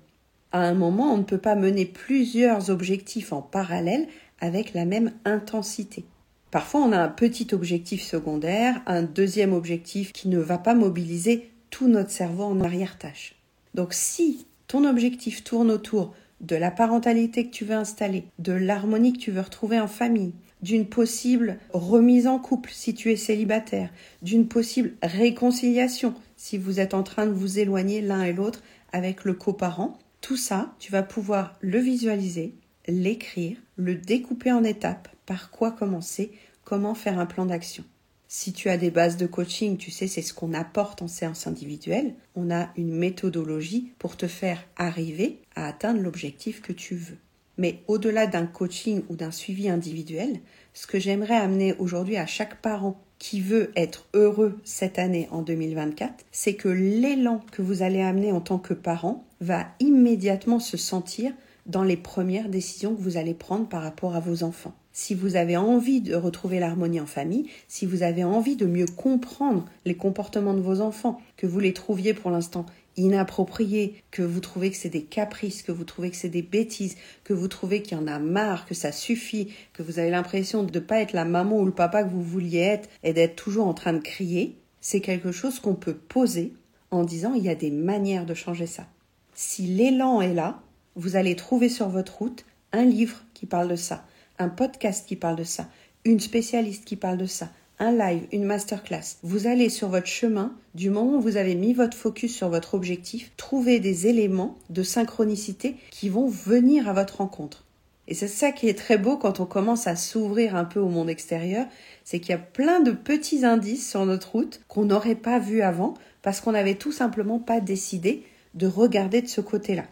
À 0.52 0.60
un 0.60 0.74
moment, 0.74 1.12
on 1.12 1.18
ne 1.18 1.24
peut 1.24 1.38
pas 1.38 1.54
mener 1.54 1.84
plusieurs 1.84 2.70
objectifs 2.70 3.32
en 3.32 3.42
parallèle 3.42 4.06
avec 4.40 4.74
la 4.74 4.84
même 4.84 5.12
intensité. 5.24 6.04
Parfois, 6.50 6.82
on 6.82 6.92
a 6.92 6.98
un 6.98 7.08
petit 7.08 7.48
objectif 7.52 8.02
secondaire, 8.02 8.80
un 8.86 9.02
deuxième 9.02 9.52
objectif 9.52 10.12
qui 10.12 10.28
ne 10.28 10.38
va 10.38 10.58
pas 10.58 10.74
mobiliser 10.74 11.50
tout 11.70 11.88
notre 11.88 12.12
cerveau 12.12 12.44
en 12.44 12.60
arrière-tâche. 12.60 13.34
Donc 13.74 13.92
si 13.92 14.46
ton 14.68 14.84
objectif 14.84 15.42
tourne 15.42 15.72
autour 15.72 16.14
de 16.40 16.54
la 16.54 16.70
parentalité 16.70 17.46
que 17.46 17.50
tu 17.50 17.64
veux 17.64 17.74
installer, 17.74 18.24
de 18.38 18.52
l'harmonie 18.52 19.12
que 19.12 19.18
tu 19.18 19.32
veux 19.32 19.40
retrouver 19.40 19.80
en 19.80 19.88
famille, 19.88 20.34
d'une 20.62 20.86
possible 20.86 21.58
remise 21.72 22.26
en 22.26 22.38
couple 22.38 22.70
si 22.72 22.94
tu 22.94 23.10
es 23.10 23.16
célibataire, 23.16 23.90
d'une 24.22 24.46
possible 24.46 24.92
réconciliation 25.02 26.14
si 26.44 26.58
vous 26.58 26.78
êtes 26.78 26.92
en 26.92 27.02
train 27.02 27.24
de 27.24 27.32
vous 27.32 27.58
éloigner 27.58 28.02
l'un 28.02 28.22
et 28.22 28.34
l'autre 28.34 28.62
avec 28.92 29.24
le 29.24 29.32
coparent. 29.32 29.98
Tout 30.20 30.36
ça, 30.36 30.74
tu 30.78 30.92
vas 30.92 31.02
pouvoir 31.02 31.56
le 31.62 31.78
visualiser, 31.78 32.52
l'écrire, 32.86 33.56
le 33.76 33.94
découper 33.94 34.52
en 34.52 34.62
étapes, 34.62 35.08
par 35.24 35.50
quoi 35.50 35.72
commencer, 35.72 36.32
comment 36.62 36.94
faire 36.94 37.18
un 37.18 37.24
plan 37.24 37.46
d'action. 37.46 37.82
Si 38.28 38.52
tu 38.52 38.68
as 38.68 38.76
des 38.76 38.90
bases 38.90 39.16
de 39.16 39.26
coaching, 39.26 39.78
tu 39.78 39.90
sais, 39.90 40.06
c'est 40.06 40.20
ce 40.20 40.34
qu'on 40.34 40.52
apporte 40.52 41.00
en 41.00 41.08
séance 41.08 41.46
individuelle. 41.46 42.14
On 42.34 42.50
a 42.50 42.68
une 42.76 42.92
méthodologie 42.92 43.94
pour 43.98 44.18
te 44.18 44.26
faire 44.26 44.62
arriver 44.76 45.40
à 45.56 45.66
atteindre 45.66 46.02
l'objectif 46.02 46.60
que 46.60 46.74
tu 46.74 46.94
veux. 46.94 47.16
Mais 47.56 47.82
au-delà 47.88 48.26
d'un 48.26 48.44
coaching 48.44 49.02
ou 49.08 49.16
d'un 49.16 49.30
suivi 49.30 49.70
individuel, 49.70 50.40
ce 50.74 50.86
que 50.86 51.00
j'aimerais 51.00 51.36
amener 51.36 51.72
aujourd'hui 51.78 52.18
à 52.18 52.26
chaque 52.26 52.60
parent 52.60 53.00
qui 53.24 53.40
veut 53.40 53.70
être 53.74 54.06
heureux 54.12 54.58
cette 54.64 54.98
année 54.98 55.28
en 55.30 55.40
2024, 55.40 56.26
c'est 56.30 56.52
que 56.52 56.68
l'élan 56.68 57.40
que 57.52 57.62
vous 57.62 57.80
allez 57.80 58.02
amener 58.02 58.32
en 58.32 58.42
tant 58.42 58.58
que 58.58 58.74
parent 58.74 59.24
va 59.40 59.64
immédiatement 59.80 60.58
se 60.58 60.76
sentir 60.76 61.32
dans 61.64 61.84
les 61.84 61.96
premières 61.96 62.50
décisions 62.50 62.94
que 62.94 63.00
vous 63.00 63.16
allez 63.16 63.32
prendre 63.32 63.66
par 63.66 63.82
rapport 63.82 64.14
à 64.14 64.20
vos 64.20 64.42
enfants. 64.42 64.74
Si 64.92 65.14
vous 65.14 65.36
avez 65.36 65.56
envie 65.56 66.02
de 66.02 66.14
retrouver 66.14 66.60
l'harmonie 66.60 67.00
en 67.00 67.06
famille, 67.06 67.48
si 67.66 67.86
vous 67.86 68.02
avez 68.02 68.24
envie 68.24 68.56
de 68.56 68.66
mieux 68.66 68.84
comprendre 68.84 69.64
les 69.86 69.94
comportements 69.94 70.52
de 70.52 70.60
vos 70.60 70.82
enfants, 70.82 71.18
que 71.38 71.46
vous 71.46 71.60
les 71.60 71.72
trouviez 71.72 72.12
pour 72.12 72.30
l'instant 72.30 72.66
inappropriés, 72.96 74.02
que 74.10 74.22
vous 74.22 74.40
trouvez 74.40 74.70
que 74.70 74.76
c'est 74.76 74.88
des 74.88 75.04
caprices, 75.04 75.62
que 75.62 75.72
vous 75.72 75.84
trouvez 75.84 76.10
que 76.10 76.16
c'est 76.16 76.28
des 76.28 76.42
bêtises, 76.42 76.96
que 77.24 77.32
vous 77.32 77.48
trouvez 77.48 77.82
qu'il 77.82 77.98
y 77.98 78.00
en 78.00 78.06
a 78.06 78.18
marre, 78.18 78.66
que 78.66 78.74
ça 78.74 78.92
suffit, 78.92 79.52
que 79.72 79.82
vous 79.82 79.98
avez 79.98 80.10
l'impression 80.10 80.62
de 80.62 80.78
ne 80.78 80.84
pas 80.84 81.00
être 81.00 81.12
la 81.12 81.24
maman 81.24 81.58
ou 81.58 81.66
le 81.66 81.72
papa 81.72 82.04
que 82.04 82.10
vous 82.10 82.22
vouliez 82.22 82.58
être 82.58 82.88
et 83.02 83.12
d'être 83.12 83.36
toujours 83.36 83.66
en 83.66 83.74
train 83.74 83.92
de 83.92 83.98
crier, 83.98 84.56
c'est 84.80 85.00
quelque 85.00 85.32
chose 85.32 85.60
qu'on 85.60 85.74
peut 85.74 85.94
poser 85.94 86.52
en 86.90 87.04
disant 87.04 87.34
il 87.34 87.42
y 87.42 87.48
a 87.48 87.54
des 87.54 87.70
manières 87.70 88.26
de 88.26 88.34
changer 88.34 88.66
ça. 88.66 88.86
Si 89.34 89.62
l'élan 89.62 90.20
est 90.20 90.34
là, 90.34 90.62
vous 90.94 91.16
allez 91.16 91.34
trouver 91.36 91.68
sur 91.68 91.88
votre 91.88 92.18
route 92.18 92.44
un 92.72 92.84
livre 92.84 93.24
qui 93.34 93.46
parle 93.46 93.68
de 93.68 93.76
ça, 93.76 94.04
un 94.38 94.48
podcast 94.48 95.06
qui 95.06 95.16
parle 95.16 95.36
de 95.36 95.44
ça, 95.44 95.68
une 96.04 96.20
spécialiste 96.20 96.84
qui 96.84 96.96
parle 96.96 97.18
de 97.18 97.26
ça, 97.26 97.50
un 97.78 97.92
live, 97.92 98.26
une 98.32 98.44
masterclass. 98.44 99.16
Vous 99.22 99.46
allez 99.46 99.68
sur 99.68 99.88
votre 99.88 100.06
chemin, 100.06 100.52
du 100.74 100.90
moment 100.90 101.16
où 101.16 101.20
vous 101.20 101.36
avez 101.36 101.54
mis 101.54 101.72
votre 101.72 101.96
focus 101.96 102.34
sur 102.34 102.48
votre 102.48 102.74
objectif, 102.74 103.32
trouver 103.36 103.80
des 103.80 104.06
éléments 104.06 104.56
de 104.70 104.82
synchronicité 104.82 105.76
qui 105.90 106.08
vont 106.08 106.28
venir 106.28 106.88
à 106.88 106.92
votre 106.92 107.18
rencontre. 107.18 107.64
Et 108.06 108.14
c'est 108.14 108.28
ça 108.28 108.52
qui 108.52 108.68
est 108.68 108.78
très 108.78 108.98
beau 108.98 109.16
quand 109.16 109.40
on 109.40 109.46
commence 109.46 109.86
à 109.86 109.96
s'ouvrir 109.96 110.56
un 110.56 110.64
peu 110.64 110.78
au 110.78 110.88
monde 110.88 111.08
extérieur, 111.08 111.66
c'est 112.04 112.20
qu'il 112.20 112.30
y 112.30 112.34
a 112.34 112.38
plein 112.38 112.80
de 112.80 112.92
petits 112.92 113.44
indices 113.44 113.88
sur 113.88 114.04
notre 114.04 114.32
route 114.32 114.60
qu'on 114.68 114.84
n'aurait 114.84 115.14
pas 115.14 115.38
vus 115.38 115.62
avant 115.62 115.94
parce 116.20 116.40
qu'on 116.40 116.52
n'avait 116.52 116.74
tout 116.74 116.92
simplement 116.92 117.38
pas 117.38 117.60
décidé 117.60 118.24
de 118.54 118.66
regarder 118.66 119.22
de 119.22 119.28
ce 119.28 119.40
côté-là. 119.40 119.84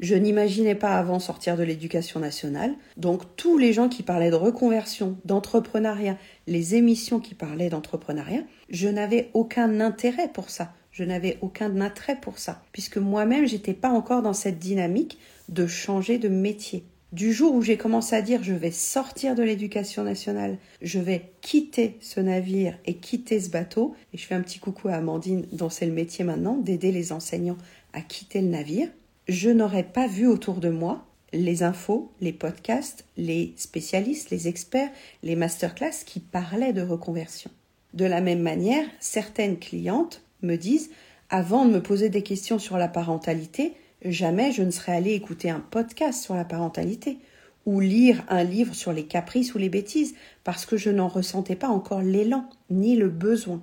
Je 0.00 0.14
n'imaginais 0.14 0.76
pas 0.76 0.96
avant 0.96 1.18
sortir 1.18 1.56
de 1.56 1.64
l'éducation 1.64 2.20
nationale. 2.20 2.74
Donc 2.96 3.22
tous 3.36 3.58
les 3.58 3.72
gens 3.72 3.88
qui 3.88 4.02
parlaient 4.02 4.30
de 4.30 4.36
reconversion, 4.36 5.16
d'entrepreneuriat, 5.24 6.16
les 6.46 6.76
émissions 6.76 7.18
qui 7.18 7.34
parlaient 7.34 7.70
d'entrepreneuriat, 7.70 8.42
je 8.70 8.88
n'avais 8.88 9.30
aucun 9.34 9.80
intérêt 9.80 10.28
pour 10.28 10.50
ça. 10.50 10.72
Je 10.92 11.04
n'avais 11.04 11.38
aucun 11.42 11.80
attrait 11.80 12.18
pour 12.20 12.38
ça, 12.38 12.62
puisque 12.72 12.96
moi-même, 12.96 13.46
j'étais 13.46 13.74
pas 13.74 13.90
encore 13.90 14.22
dans 14.22 14.32
cette 14.32 14.58
dynamique 14.58 15.18
de 15.48 15.66
changer 15.66 16.18
de 16.18 16.28
métier. 16.28 16.84
Du 17.12 17.32
jour 17.32 17.54
où 17.54 17.62
j'ai 17.62 17.76
commencé 17.76 18.14
à 18.16 18.20
dire 18.20 18.42
je 18.42 18.52
vais 18.52 18.70
sortir 18.70 19.34
de 19.34 19.42
l'éducation 19.42 20.02
nationale, 20.02 20.58
je 20.82 20.98
vais 20.98 21.30
quitter 21.40 21.96
ce 22.00 22.20
navire 22.20 22.76
et 22.84 22.96
quitter 22.96 23.40
ce 23.40 23.48
bateau, 23.48 23.94
et 24.12 24.18
je 24.18 24.26
fais 24.26 24.34
un 24.34 24.42
petit 24.42 24.58
coucou 24.58 24.88
à 24.88 24.94
Amandine 24.94 25.46
dont 25.52 25.70
c'est 25.70 25.86
le 25.86 25.92
métier 25.92 26.24
maintenant, 26.24 26.56
d'aider 26.56 26.92
les 26.92 27.12
enseignants 27.12 27.56
à 27.92 28.00
quitter 28.00 28.40
le 28.40 28.48
navire, 28.48 28.88
je 29.28 29.50
n'aurais 29.50 29.84
pas 29.84 30.06
vu 30.06 30.26
autour 30.26 30.56
de 30.56 30.70
moi 30.70 31.04
les 31.34 31.62
infos, 31.62 32.10
les 32.20 32.32
podcasts, 32.32 33.04
les 33.18 33.52
spécialistes, 33.56 34.30
les 34.30 34.48
experts, 34.48 34.90
les 35.22 35.36
masterclass 35.36 36.04
qui 36.06 36.20
parlaient 36.20 36.72
de 36.72 36.80
reconversion. 36.80 37.50
De 37.92 38.06
la 38.06 38.22
même 38.22 38.40
manière, 38.40 38.86
certaines 39.00 39.58
clientes 39.58 40.22
me 40.42 40.56
disent 40.56 40.90
avant 41.28 41.66
de 41.66 41.72
me 41.72 41.82
poser 41.82 42.08
des 42.08 42.22
questions 42.22 42.58
sur 42.58 42.78
la 42.78 42.88
parentalité, 42.88 43.74
jamais 44.02 44.52
je 44.52 44.62
ne 44.62 44.70
serais 44.70 44.92
allée 44.92 45.12
écouter 45.12 45.50
un 45.50 45.60
podcast 45.60 46.22
sur 46.22 46.34
la 46.34 46.46
parentalité 46.46 47.18
ou 47.66 47.80
lire 47.80 48.24
un 48.28 48.44
livre 48.44 48.74
sur 48.74 48.94
les 48.94 49.04
caprices 49.04 49.54
ou 49.54 49.58
les 49.58 49.68
bêtises 49.68 50.14
parce 50.44 50.64
que 50.64 50.78
je 50.78 50.88
n'en 50.88 51.08
ressentais 51.08 51.56
pas 51.56 51.68
encore 51.68 52.00
l'élan 52.00 52.48
ni 52.70 52.96
le 52.96 53.10
besoin. 53.10 53.60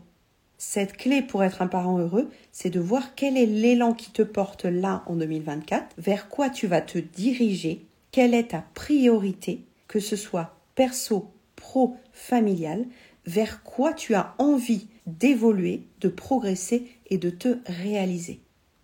Cette 0.57 0.95
clé 0.95 1.21
pour 1.21 1.43
être 1.43 1.61
un 1.61 1.67
parent 1.67 1.99
heureux, 1.99 2.29
c'est 2.51 2.69
de 2.69 2.79
voir 2.79 3.15
quel 3.15 3.37
est 3.37 3.45
l'élan 3.45 3.93
qui 3.93 4.11
te 4.11 4.21
porte 4.21 4.65
là 4.65 5.03
en 5.05 5.15
2024, 5.15 5.95
vers 5.97 6.29
quoi 6.29 6.49
tu 6.49 6.67
vas 6.67 6.81
te 6.81 6.97
diriger, 6.97 7.85
quelle 8.11 8.33
est 8.33 8.51
ta 8.51 8.63
priorité, 8.73 9.61
que 9.87 9.99
ce 9.99 10.15
soit 10.15 10.55
perso, 10.75 11.29
pro, 11.55 11.97
familial, 12.13 12.85
vers 13.25 13.63
quoi 13.63 13.93
tu 13.93 14.15
as 14.15 14.33
envie 14.37 14.87
d'évoluer, 15.07 15.83
de 15.99 16.07
progresser 16.09 16.87
et 17.09 17.17
de 17.17 17.29
te 17.29 17.57
réaliser. 17.65 18.39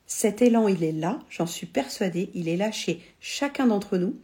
Cet 0.06 0.42
élan, 0.42 0.68
il 0.68 0.84
est 0.84 0.92
là, 0.92 1.20
j'en 1.30 1.46
suis 1.46 1.68
persuadée, 1.68 2.30
il 2.34 2.50
est 2.50 2.58
là 2.58 2.72
chez 2.72 3.00
chacun 3.22 3.68
d'entre 3.68 3.98
nous. 3.98 4.16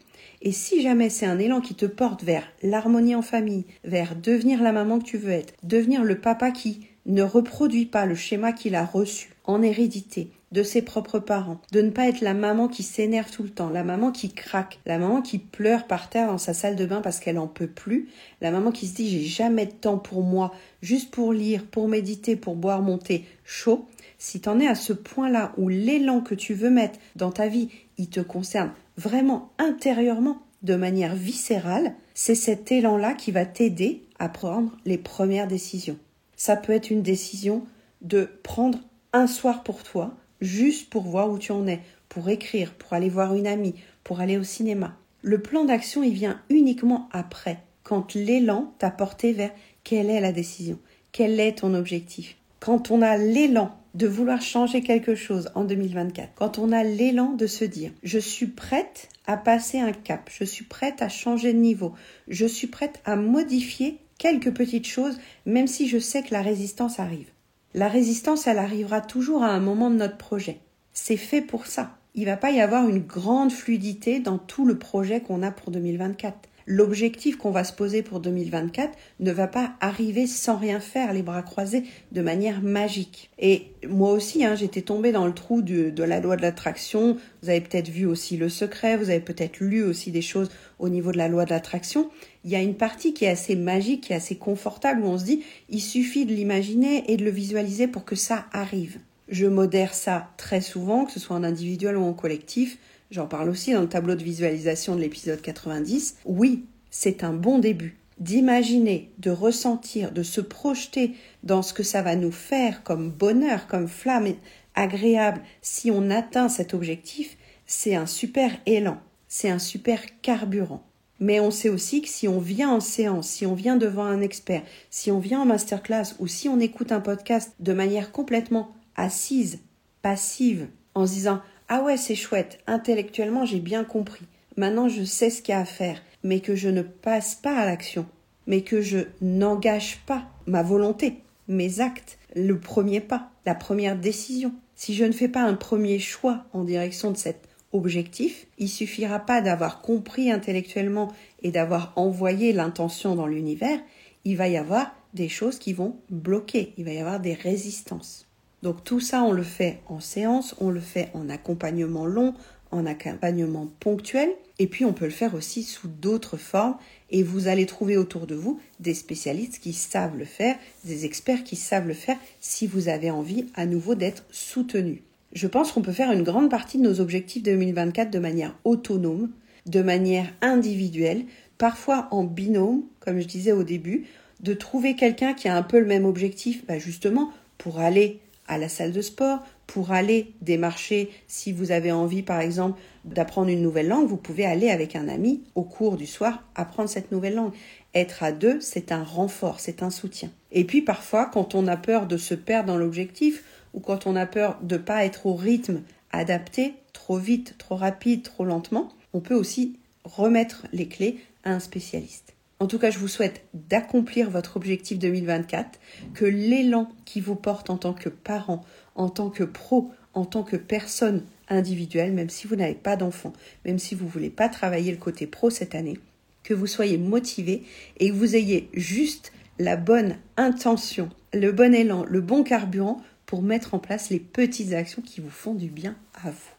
Et 0.41 0.51
si 0.51 0.81
jamais 0.81 1.10
c'est 1.10 1.25
un 1.25 1.39
élan 1.39 1.62
qui 1.62 1.75
te 1.75 1.86
porte 1.86 2.23
vers 2.23 2.43
l'harmonie 2.62 3.15
en 3.15 3.21
famille, 3.21 3.65
vers 3.86 4.15
devenir 4.15 4.62
la 4.62 4.73
maman 4.73 4.99
que 4.99 5.05
tu 5.05 5.17
veux 5.17 5.31
être, 5.31 5.53
devenir 5.63 6.03
le 6.03 6.19
papa 6.19 6.51
qui 6.51 6.88
ne 7.08 7.24
reproduit 7.24 7.86
pas 7.86 8.06
le 8.06 8.15
schéma 8.15 8.52
qu'il 8.52 8.76
a 8.76 8.86
reçu 8.86 9.34
en 9.46 9.62
hérédité 9.62 10.30
de 10.52 10.63
ses 10.63 10.82
propres 10.82 11.20
parents, 11.20 11.60
de 11.72 11.82
ne 11.82 11.89
pas 11.89 12.08
être 12.08 12.22
la 12.22 12.34
maman 12.34 12.67
qui 12.67 12.84
s'énerve 12.84 13.32
tout 13.32 13.43
le 13.43 13.50
temps, 13.50 13.70
la 13.70 13.84
maman 13.84 14.12
qui 14.12 14.30
craque, 14.30 14.80
la 14.86 14.98
maman 14.98 15.22
qui 15.22 15.39
pleure 15.39 15.88
par 15.88 16.10
terre 16.10 16.28
dans 16.28 16.38
sa 16.38 16.54
salle 16.54 16.76
de 16.76 16.86
bain 16.86 17.02
parce 17.02 17.20
qu'elle 17.20 17.38
en 17.38 17.48
peut 17.48 17.67
plus, 17.67 18.08
la 18.39 18.52
maman 18.52 18.72
qui 18.72 18.88
se 18.88 18.96
dit 18.96 19.10
j'ai 19.10 19.26
jamais 19.26 19.65
de 19.65 19.72
temps 19.72 19.98
pour 19.98 20.24
moi, 20.24 20.54
juste 20.82 21.12
pour 21.12 21.34
lire, 21.34 21.65
pour 21.65 21.89
méditer, 21.89 22.36
pour 22.36 22.56
boire 22.56 22.82
mon 22.82 22.98
thé 22.98 23.26
chaud. 23.43 23.88
Si 24.17 24.39
t'en 24.39 24.60
es 24.60 24.67
à 24.67 24.76
ce 24.76 24.93
point-là 24.93 25.54
où 25.58 25.67
l'élan 25.70 26.22
que 26.22 26.36
tu 26.36 26.54
veux 26.54 26.70
mettre 26.70 27.00
dans 27.15 27.32
ta 27.32 27.48
vie, 27.48 27.70
il 27.98 28.10
te 28.10 28.22
concerne 28.22 28.72
vraiment 28.98 29.52
intérieurement, 29.60 30.41
de 30.63 30.76
manière 30.76 31.15
viscérale, 31.15 31.93
c'est 32.15 32.36
cet 32.36 32.72
élan-là 32.72 33.13
qui 33.13 33.32
va 33.32 33.46
t'aider 33.46 34.02
à 34.17 34.28
prendre 34.28 34.76
les 34.86 34.98
premières 34.98 35.48
décisions. 35.48 36.00
Ça 36.38 36.56
peut 36.56 36.71
être 36.71 36.91
une 36.91 37.02
décision 37.02 37.65
de 38.02 38.30
prendre 38.43 38.80
un 39.12 39.28
soir 39.28 39.63
pour 39.63 39.84
toi, 39.84 40.15
juste 40.39 40.89
pour 40.89 41.04
voir 41.04 41.30
où 41.30 41.38
tu 41.38 41.52
en 41.52 41.67
es, 41.67 41.82
pour 42.08 42.30
écrire, 42.30 42.73
pour 42.73 42.93
aller 42.93 43.10
voir 43.10 43.36
une 43.36 43.47
amie, 43.47 43.76
pour 44.04 44.21
aller 44.21 44.38
au 44.38 44.43
cinéma. 44.43 44.95
Le 45.23 45.41
plan 45.41 45.65
d'action, 45.65 46.04
il 46.04 46.13
vient 46.13 46.39
uniquement 46.50 47.10
après, 47.12 47.58
quand 47.84 48.13
l'élan 48.13 48.73
t'a 48.78 48.91
porté 48.91 49.34
vers 49.34 49.52
quelle 49.84 50.10
est 50.10 50.21
la 50.21 50.32
décision, 50.32 50.80
quel 51.12 51.39
est 51.39 51.60
ton 51.60 51.73
objectif. 51.73 52.38
Quand 52.60 52.91
on 52.91 53.02
a 53.02 53.17
l'élan 53.17 53.76
de 53.95 54.08
vouloir 54.08 54.41
changer 54.41 54.82
quelque 54.82 55.15
chose 55.15 55.50
en 55.56 55.63
2024, 55.63 56.34
quand 56.36 56.60
on 56.60 56.71
a 56.71 56.84
l'élan 56.84 57.34
de 57.34 57.47
se 57.47 57.65
dire 57.65 57.91
je 58.04 58.19
suis 58.19 58.47
prête 58.47 59.10
à 59.26 59.38
passer 59.38 59.80
un 59.80 59.91
cap, 59.91 60.30
je 60.32 60.43
suis 60.43 60.65
prête 60.65 61.02
à 61.02 61.10
changer 61.10 61.54
de 61.54 61.60
niveau, 61.60 61.93
je 62.28 62.45
suis 62.45 62.67
prête 62.67 63.02
à 63.06 63.15
modifier 63.15 63.97
quelques 64.17 64.53
petites 64.53 64.88
choses, 64.88 65.17
même 65.45 65.67
si 65.67 65.88
je 65.88 65.99
sais 65.99 66.23
que 66.23 66.34
la 66.34 66.41
résistance 66.41 66.99
arrive. 66.99 67.30
La 67.73 67.88
résistance, 67.88 68.47
elle 68.47 68.60
arrivera 68.60 69.01
toujours 69.01 69.43
à 69.43 69.49
un 69.49 69.60
moment 69.60 69.89
de 69.89 69.95
notre 69.97 70.17
projet. 70.17 70.60
C'est 70.93 71.17
fait 71.17 71.41
pour 71.41 71.67
ça. 71.67 71.97
Il 72.15 72.25
va 72.25 72.38
pas 72.38 72.51
y 72.51 72.60
avoir 72.60 72.88
une 72.88 73.03
grande 73.03 73.51
fluidité 73.51 74.19
dans 74.19 74.39
tout 74.39 74.65
le 74.65 74.77
projet 74.77 75.21
qu'on 75.21 75.43
a 75.43 75.51
pour 75.51 75.71
2024 75.71 76.47
l'objectif 76.67 77.38
qu'on 77.38 77.49
va 77.49 77.63
se 77.63 77.73
poser 77.73 78.03
pour 78.03 78.19
2024 78.19 78.91
ne 79.21 79.32
va 79.32 79.47
pas 79.47 79.71
arriver 79.80 80.27
sans 80.27 80.58
rien 80.58 80.80
faire, 80.80 81.13
les 81.13 81.23
bras 81.23 81.41
croisés, 81.41 81.84
de 82.12 82.21
manière 82.21 82.62
magique. 82.62 83.32
Et 83.39 83.71
moi 83.88 84.12
aussi, 84.12 84.45
hein, 84.45 84.53
j'étais 84.56 84.82
tombée 84.82 85.13
dans 85.13 85.25
le 85.25 85.34
trou 85.34 85.62
de 85.62 86.03
la 86.03 86.19
loi 86.19 86.36
de 86.36 86.41
l'attraction. 86.41 87.17
Vous 87.41 87.49
avez 87.49 87.62
peut-être 87.62 87.89
vu 87.89 88.06
aussi 88.06 88.38
Le 88.38 88.49
Secret, 88.49 88.97
vous 88.97 89.10
avez 89.10 89.21
peut-être 89.21 89.62
lu 89.62 89.84
aussi 89.84 90.12
des 90.12 90.21
choses 90.21 90.51
au 90.77 90.89
niveau 90.89 91.12
de 91.12 91.17
la 91.17 91.30
loi 91.30 91.45
de 91.45 91.51
l'attraction. 91.51 92.10
Il 92.47 92.51
y 92.51 92.55
a 92.55 92.62
une 92.62 92.75
partie 92.75 93.13
qui 93.13 93.25
est 93.25 93.29
assez 93.29 93.57
magique, 93.57 94.05
qui 94.05 94.13
est 94.13 94.15
assez 94.15 94.38
confortable, 94.38 95.01
où 95.01 95.07
on 95.07 95.17
se 95.17 95.25
dit, 95.25 95.43
il 95.67 95.81
suffit 95.81 96.25
de 96.25 96.33
l'imaginer 96.33 97.03
et 97.12 97.17
de 97.17 97.25
le 97.25 97.29
visualiser 97.29 97.88
pour 97.88 98.05
que 98.05 98.15
ça 98.15 98.45
arrive. 98.53 98.99
Je 99.27 99.47
modère 99.47 99.93
ça 99.93 100.29
très 100.38 100.62
souvent, 100.62 101.03
que 101.03 101.12
ce 101.12 101.19
soit 101.19 101.36
en 101.36 101.43
individuel 101.43 101.97
ou 101.97 102.05
en 102.05 102.13
collectif. 102.13 102.77
J'en 103.12 103.27
parle 103.27 103.49
aussi 103.49 103.73
dans 103.73 103.81
le 103.81 103.89
tableau 103.89 104.15
de 104.15 104.23
visualisation 104.23 104.95
de 104.95 105.01
l'épisode 105.01 105.41
90. 105.41 106.19
Oui, 106.23 106.63
c'est 106.89 107.25
un 107.25 107.33
bon 107.33 107.60
début. 107.60 107.97
D'imaginer, 108.17 109.12
de 109.17 109.29
ressentir, 109.29 110.13
de 110.13 110.23
se 110.23 110.39
projeter 110.39 111.15
dans 111.43 111.62
ce 111.62 111.73
que 111.73 111.83
ça 111.83 112.01
va 112.01 112.15
nous 112.15 112.31
faire 112.31 112.81
comme 112.83 113.10
bonheur, 113.10 113.67
comme 113.67 113.89
flamme 113.89 114.36
agréable 114.73 115.41
si 115.62 115.91
on 115.91 116.10
atteint 116.10 116.47
cet 116.47 116.73
objectif, 116.73 117.36
c'est 117.65 117.95
un 117.95 118.05
super 118.05 118.51
élan, 118.65 119.01
c'est 119.27 119.49
un 119.49 119.60
super 119.60 119.99
carburant. 120.21 120.87
Mais 121.19 121.39
on 121.39 121.51
sait 121.51 121.69
aussi 121.69 122.01
que 122.01 122.08
si 122.08 122.27
on 122.27 122.39
vient 122.39 122.69
en 122.69 122.80
séance, 122.80 123.27
si 123.27 123.45
on 123.45 123.56
vient 123.56 123.75
devant 123.75 124.06
un 124.06 124.21
expert, 124.21 124.63
si 124.89 125.12
on 125.12 125.19
vient 125.19 125.41
en 125.41 125.45
masterclass 125.45 126.15
ou 126.19 126.27
si 126.27 126.47
on 126.47 126.60
écoute 126.60 126.91
un 126.91 127.01
podcast 127.01 127.53
de 127.60 127.73
manière 127.73 128.12
complètement 128.12 128.75
assise, 128.95 129.60
passive, 130.01 130.67
en 130.93 131.08
se 131.08 131.13
disant 131.13 131.41
ah 131.69 131.84
ouais, 131.84 131.97
c'est 131.97 132.15
chouette, 132.15 132.60
intellectuellement 132.67 133.45
j'ai 133.45 133.60
bien 133.60 133.84
compris. 133.84 134.25
Maintenant 134.58 134.89
je 134.89 135.03
sais 135.03 135.30
ce 135.30 135.41
qu'il 135.41 135.53
y 135.53 135.56
a 135.56 135.62
à 135.62 135.65
faire, 135.65 136.01
mais 136.23 136.39
que 136.39 136.56
je 136.56 136.69
ne 136.69 136.82
passe 136.82 137.36
pas 137.36 137.58
à 137.58 137.65
l'action, 137.65 138.06
mais 138.45 138.62
que 138.62 138.82
je 138.82 138.99
n'engage 139.21 139.99
pas 140.06 140.23
ma 140.45 140.63
volonté, 140.63 141.21
mes 141.47 141.80
actes, 141.80 142.17
le 142.36 142.60
premier 142.60 143.01
pas, 143.01 143.32
la 143.45 143.56
première 143.56 143.97
décision. 143.97 144.53
Si 144.75 144.93
je 144.93 145.03
ne 145.03 145.12
fais 145.12 145.27
pas 145.27 145.41
un 145.41 145.56
premier 145.56 145.99
choix 145.99 146.45
en 146.53 146.63
direction 146.63 147.12
de 147.12 147.17
cet 147.17 147.46
objectif, 147.77 148.47
il 148.57 148.69
suffira 148.69 149.19
pas 149.19 149.41
d'avoir 149.41 149.81
compris 149.81 150.31
intellectuellement 150.31 151.13
et 151.41 151.51
d'avoir 151.51 151.93
envoyé 151.95 152.53
l'intention 152.53 153.15
dans 153.15 153.27
l'univers, 153.27 153.79
il 154.25 154.35
va 154.35 154.47
y 154.47 154.57
avoir 154.57 154.93
des 155.13 155.29
choses 155.29 155.59
qui 155.59 155.73
vont 155.73 155.95
bloquer, 156.09 156.73
il 156.77 156.85
va 156.85 156.91
y 156.91 156.99
avoir 156.99 157.19
des 157.19 157.33
résistances. 157.33 158.27
Donc 158.63 158.83
tout 158.83 158.99
ça, 158.99 159.23
on 159.23 159.31
le 159.31 159.43
fait 159.43 159.79
en 159.87 159.99
séance, 159.99 160.55
on 160.59 160.69
le 160.69 160.79
fait 160.79 161.09
en 161.13 161.29
accompagnement 161.29 162.05
long, 162.05 162.33
en 162.71 162.85
accompagnement 162.85 163.69
ponctuel, 163.79 164.29
et 164.59 164.67
puis 164.67 164.83
on 164.83 164.93
peut 164.93 165.05
le 165.05 165.11
faire 165.11 165.35
aussi 165.35 165.63
sous 165.63 165.87
d'autres 165.87 166.37
formes, 166.37 166.77
et 167.09 167.23
vous 167.23 167.47
allez 167.47 167.65
trouver 167.65 167.97
autour 167.97 168.27
de 168.27 168.35
vous 168.35 168.59
des 168.79 168.93
spécialistes 168.93 169.59
qui 169.59 169.73
savent 169.73 170.17
le 170.17 170.25
faire, 170.25 170.57
des 170.83 171.05
experts 171.05 171.43
qui 171.43 171.55
savent 171.55 171.87
le 171.87 171.93
faire, 171.93 172.17
si 172.39 172.67
vous 172.67 172.89
avez 172.89 173.11
envie 173.11 173.45
à 173.55 173.65
nouveau 173.65 173.95
d'être 173.95 174.25
soutenu. 174.31 175.03
Je 175.33 175.47
pense 175.47 175.71
qu'on 175.71 175.81
peut 175.81 175.91
faire 175.91 176.11
une 176.11 176.23
grande 176.23 176.49
partie 176.49 176.77
de 176.77 176.83
nos 176.83 176.99
objectifs 176.99 177.43
2024 177.43 178.09
de 178.09 178.19
manière 178.19 178.55
autonome, 178.63 179.29
de 179.65 179.81
manière 179.81 180.27
individuelle, 180.41 181.25
parfois 181.57 182.07
en 182.11 182.23
binôme, 182.23 182.83
comme 182.99 183.19
je 183.19 183.27
disais 183.27 183.51
au 183.51 183.63
début, 183.63 184.05
de 184.39 184.53
trouver 184.53 184.95
quelqu'un 184.95 185.33
qui 185.33 185.47
a 185.47 185.55
un 185.55 185.63
peu 185.63 185.79
le 185.79 185.85
même 185.85 186.05
objectif, 186.05 186.65
bah 186.65 186.79
justement, 186.79 187.31
pour 187.57 187.79
aller 187.79 188.19
à 188.47 188.57
la 188.57 188.69
salle 188.69 188.93
de 188.93 189.01
sport, 189.01 189.43
pour 189.65 189.91
aller 189.91 190.33
démarcher, 190.41 191.09
si 191.27 191.51
vous 191.51 191.71
avez 191.71 191.91
envie 191.91 192.23
par 192.23 192.39
exemple 192.39 192.79
d'apprendre 193.03 193.49
une 193.49 193.61
nouvelle 193.61 193.89
langue, 193.89 194.07
vous 194.07 194.17
pouvez 194.17 194.45
aller 194.45 194.69
avec 194.69 194.95
un 194.95 195.09
ami 195.09 195.43
au 195.55 195.63
cours 195.63 195.97
du 195.97 196.05
soir 196.05 196.43
apprendre 196.55 196.89
cette 196.89 197.11
nouvelle 197.11 197.35
langue. 197.35 197.51
Être 197.93 198.23
à 198.23 198.31
deux, 198.31 198.61
c'est 198.61 198.93
un 198.93 199.03
renfort, 199.03 199.59
c'est 199.59 199.83
un 199.83 199.89
soutien. 199.89 200.29
Et 200.53 200.63
puis 200.63 200.81
parfois, 200.81 201.25
quand 201.25 201.55
on 201.55 201.67
a 201.67 201.75
peur 201.75 202.07
de 202.07 202.15
se 202.15 202.33
perdre 202.33 202.67
dans 202.67 202.77
l'objectif, 202.77 203.43
ou 203.77 203.79
quand 203.79 204.07
on 204.07 204.15
a 204.15 204.25
peur 204.25 204.57
de 204.63 204.75
ne 204.75 204.81
pas 204.81 205.05
être 205.05 205.27
au 205.27 205.35
rythme 205.35 205.83
adapté, 206.11 206.73
trop 206.93 207.19
vite, 207.19 207.53
trop 207.59 207.75
rapide, 207.75 208.23
trop 208.23 208.43
lentement, 208.43 208.89
on 209.13 209.19
peut 209.19 209.35
aussi 209.35 209.77
remettre 210.03 210.65
les 210.73 210.87
clés 210.87 211.19
à 211.43 211.51
un 211.51 211.59
spécialiste. 211.59 212.33
En 212.59 212.65
tout 212.65 212.79
cas, 212.79 212.89
je 212.89 212.97
vous 212.97 213.07
souhaite 213.07 213.45
d'accomplir 213.53 214.31
votre 214.31 214.57
objectif 214.57 214.97
2024, 214.97 215.77
que 216.15 216.25
l'élan 216.25 216.89
qui 217.05 217.21
vous 217.21 217.35
porte 217.35 217.69
en 217.69 217.77
tant 217.77 217.93
que 217.93 218.09
parent, 218.09 218.65
en 218.95 219.09
tant 219.09 219.29
que 219.29 219.43
pro, 219.43 219.91
en 220.15 220.25
tant 220.25 220.41
que 220.41 220.57
personne 220.57 221.21
individuelle, 221.47 222.13
même 222.13 222.31
si 222.31 222.47
vous 222.47 222.55
n'avez 222.55 222.73
pas 222.73 222.95
d'enfant, 222.95 223.31
même 223.63 223.77
si 223.77 223.93
vous 223.93 224.05
ne 224.05 224.11
voulez 224.11 224.31
pas 224.31 224.49
travailler 224.49 224.91
le 224.91 224.97
côté 224.97 225.27
pro 225.27 225.51
cette 225.51 225.75
année, 225.75 225.99
que 226.41 226.55
vous 226.55 226.65
soyez 226.65 226.97
motivé 226.97 227.61
et 227.99 228.09
que 228.09 228.15
vous 228.15 228.35
ayez 228.35 228.69
juste 228.73 229.31
la 229.59 229.75
bonne 229.75 230.15
intention, 230.35 231.09
le 231.31 231.51
bon 231.51 231.75
élan, 231.75 232.05
le 232.05 232.21
bon 232.21 232.43
carburant 232.43 233.03
pour 233.27 233.43
mettre 233.43 233.75
en 233.75 233.79
place 233.79 234.09
les 234.09 234.19
petites 234.19 234.73
actions 234.73 235.03
qui 235.03 235.21
vous 235.21 235.29
font 235.29 235.53
du 235.53 235.67
bien 235.67 235.95
à 236.15 236.31
vous. 236.31 236.49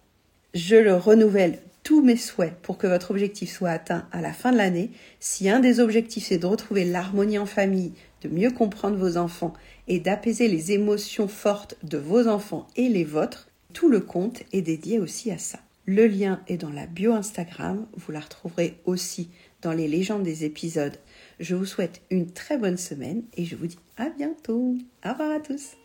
Je 0.54 0.76
le 0.76 0.94
renouvelle 0.94 1.58
tous 1.82 2.02
mes 2.02 2.16
souhaits 2.16 2.54
pour 2.62 2.78
que 2.78 2.86
votre 2.86 3.10
objectif 3.10 3.50
soit 3.50 3.70
atteint 3.70 4.06
à 4.12 4.20
la 4.20 4.32
fin 4.32 4.52
de 4.52 4.58
l'année. 4.58 4.90
Si 5.18 5.48
un 5.48 5.58
des 5.58 5.80
objectifs 5.80 6.26
c'est 6.26 6.38
de 6.38 6.46
retrouver 6.46 6.84
l'harmonie 6.84 7.38
en 7.38 7.46
famille, 7.46 7.92
de 8.22 8.28
mieux 8.28 8.50
comprendre 8.50 8.98
vos 8.98 9.16
enfants 9.16 9.54
et 9.88 9.98
d'apaiser 9.98 10.48
les 10.48 10.72
émotions 10.72 11.28
fortes 11.28 11.76
de 11.82 11.98
vos 11.98 12.28
enfants 12.28 12.66
et 12.76 12.88
les 12.88 13.04
vôtres, 13.04 13.48
tout 13.72 13.88
le 13.88 14.00
compte 14.00 14.42
est 14.52 14.62
dédié 14.62 14.98
aussi 14.98 15.30
à 15.30 15.38
ça. 15.38 15.58
Le 15.86 16.06
lien 16.06 16.42
est 16.48 16.58
dans 16.58 16.70
la 16.70 16.86
bio 16.86 17.14
Instagram, 17.14 17.86
vous 17.96 18.12
la 18.12 18.20
retrouverez 18.20 18.78
aussi 18.84 19.30
dans 19.62 19.72
les 19.72 19.88
légendes 19.88 20.22
des 20.22 20.44
épisodes. 20.44 20.98
Je 21.40 21.54
vous 21.54 21.64
souhaite 21.64 22.02
une 22.10 22.30
très 22.30 22.58
bonne 22.58 22.76
semaine 22.76 23.22
et 23.38 23.46
je 23.46 23.56
vous 23.56 23.66
dis 23.66 23.78
à 23.96 24.10
bientôt. 24.10 24.76
Au 25.06 25.08
revoir 25.08 25.30
à 25.30 25.40
tous. 25.40 25.78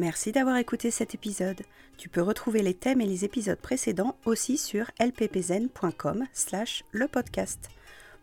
Merci 0.00 0.32
d'avoir 0.32 0.56
écouté 0.56 0.90
cet 0.90 1.14
épisode. 1.14 1.60
Tu 1.98 2.08
peux 2.08 2.22
retrouver 2.22 2.62
les 2.62 2.72
thèmes 2.72 3.02
et 3.02 3.06
les 3.06 3.26
épisodes 3.26 3.58
précédents 3.58 4.16
aussi 4.24 4.56
sur 4.56 4.90
lppzen.com 4.98 6.26
slash 6.32 6.84
le 6.90 7.06
podcast. 7.06 7.68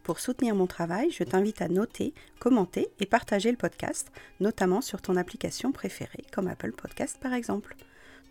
Pour 0.02 0.20
soutenir 0.20 0.56
mon 0.56 0.66
travail, 0.66 1.12
je 1.12 1.24
t'invite 1.24 1.62
à 1.62 1.68
noter, 1.68 2.16
commenter 2.40 2.90
et 3.00 3.06
partager 3.06 3.52
le 3.52 3.58
podcast, 3.58 4.12
notamment 4.40 4.82
sur 4.82 5.04
ton 5.04 5.16
application 5.18 5.72
préférée, 5.72 6.24
comme 6.32 6.48
Apple 6.48 6.72
Podcast 6.72 7.20
par 7.22 7.36
exemple. 7.36 7.76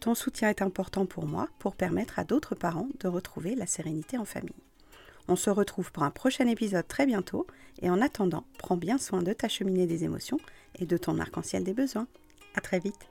Ton 0.01 0.17
soutien 0.17 0.51
est 0.51 0.61
important 0.61 1.07
pour 1.07 1.27
moi 1.27 1.49
pour 1.61 1.77
permettre 1.77 2.19
à 2.19 2.25
d'autres 2.25 2.57
parents 2.57 2.89
de 2.99 3.07
retrouver 3.07 3.55
la 3.55 3.67
sérénité 3.67 4.19
en 4.19 4.25
famille. 4.25 4.65
On 5.29 5.37
se 5.37 5.51
retrouve 5.51 5.93
pour 5.93 6.03
un 6.03 6.11
prochain 6.11 6.49
épisode 6.49 6.89
très 6.89 7.07
bientôt 7.07 7.47
et 7.81 7.91
en 7.91 8.03
attendant, 8.03 8.45
prends 8.59 8.77
bien 8.77 8.99
soin 8.99 9.23
de 9.23 9.33
ta 9.33 9.49
cheminée 9.49 9.87
des 9.87 10.03
émotions 10.03 10.41
et 10.81 10.85
de 10.85 10.97
ton 10.97 11.21
arc-en-ciel 11.21 11.63
des 11.63 11.75
besoins. 11.75 12.09
À 12.57 12.61
très 12.61 12.81
vite. 12.81 13.07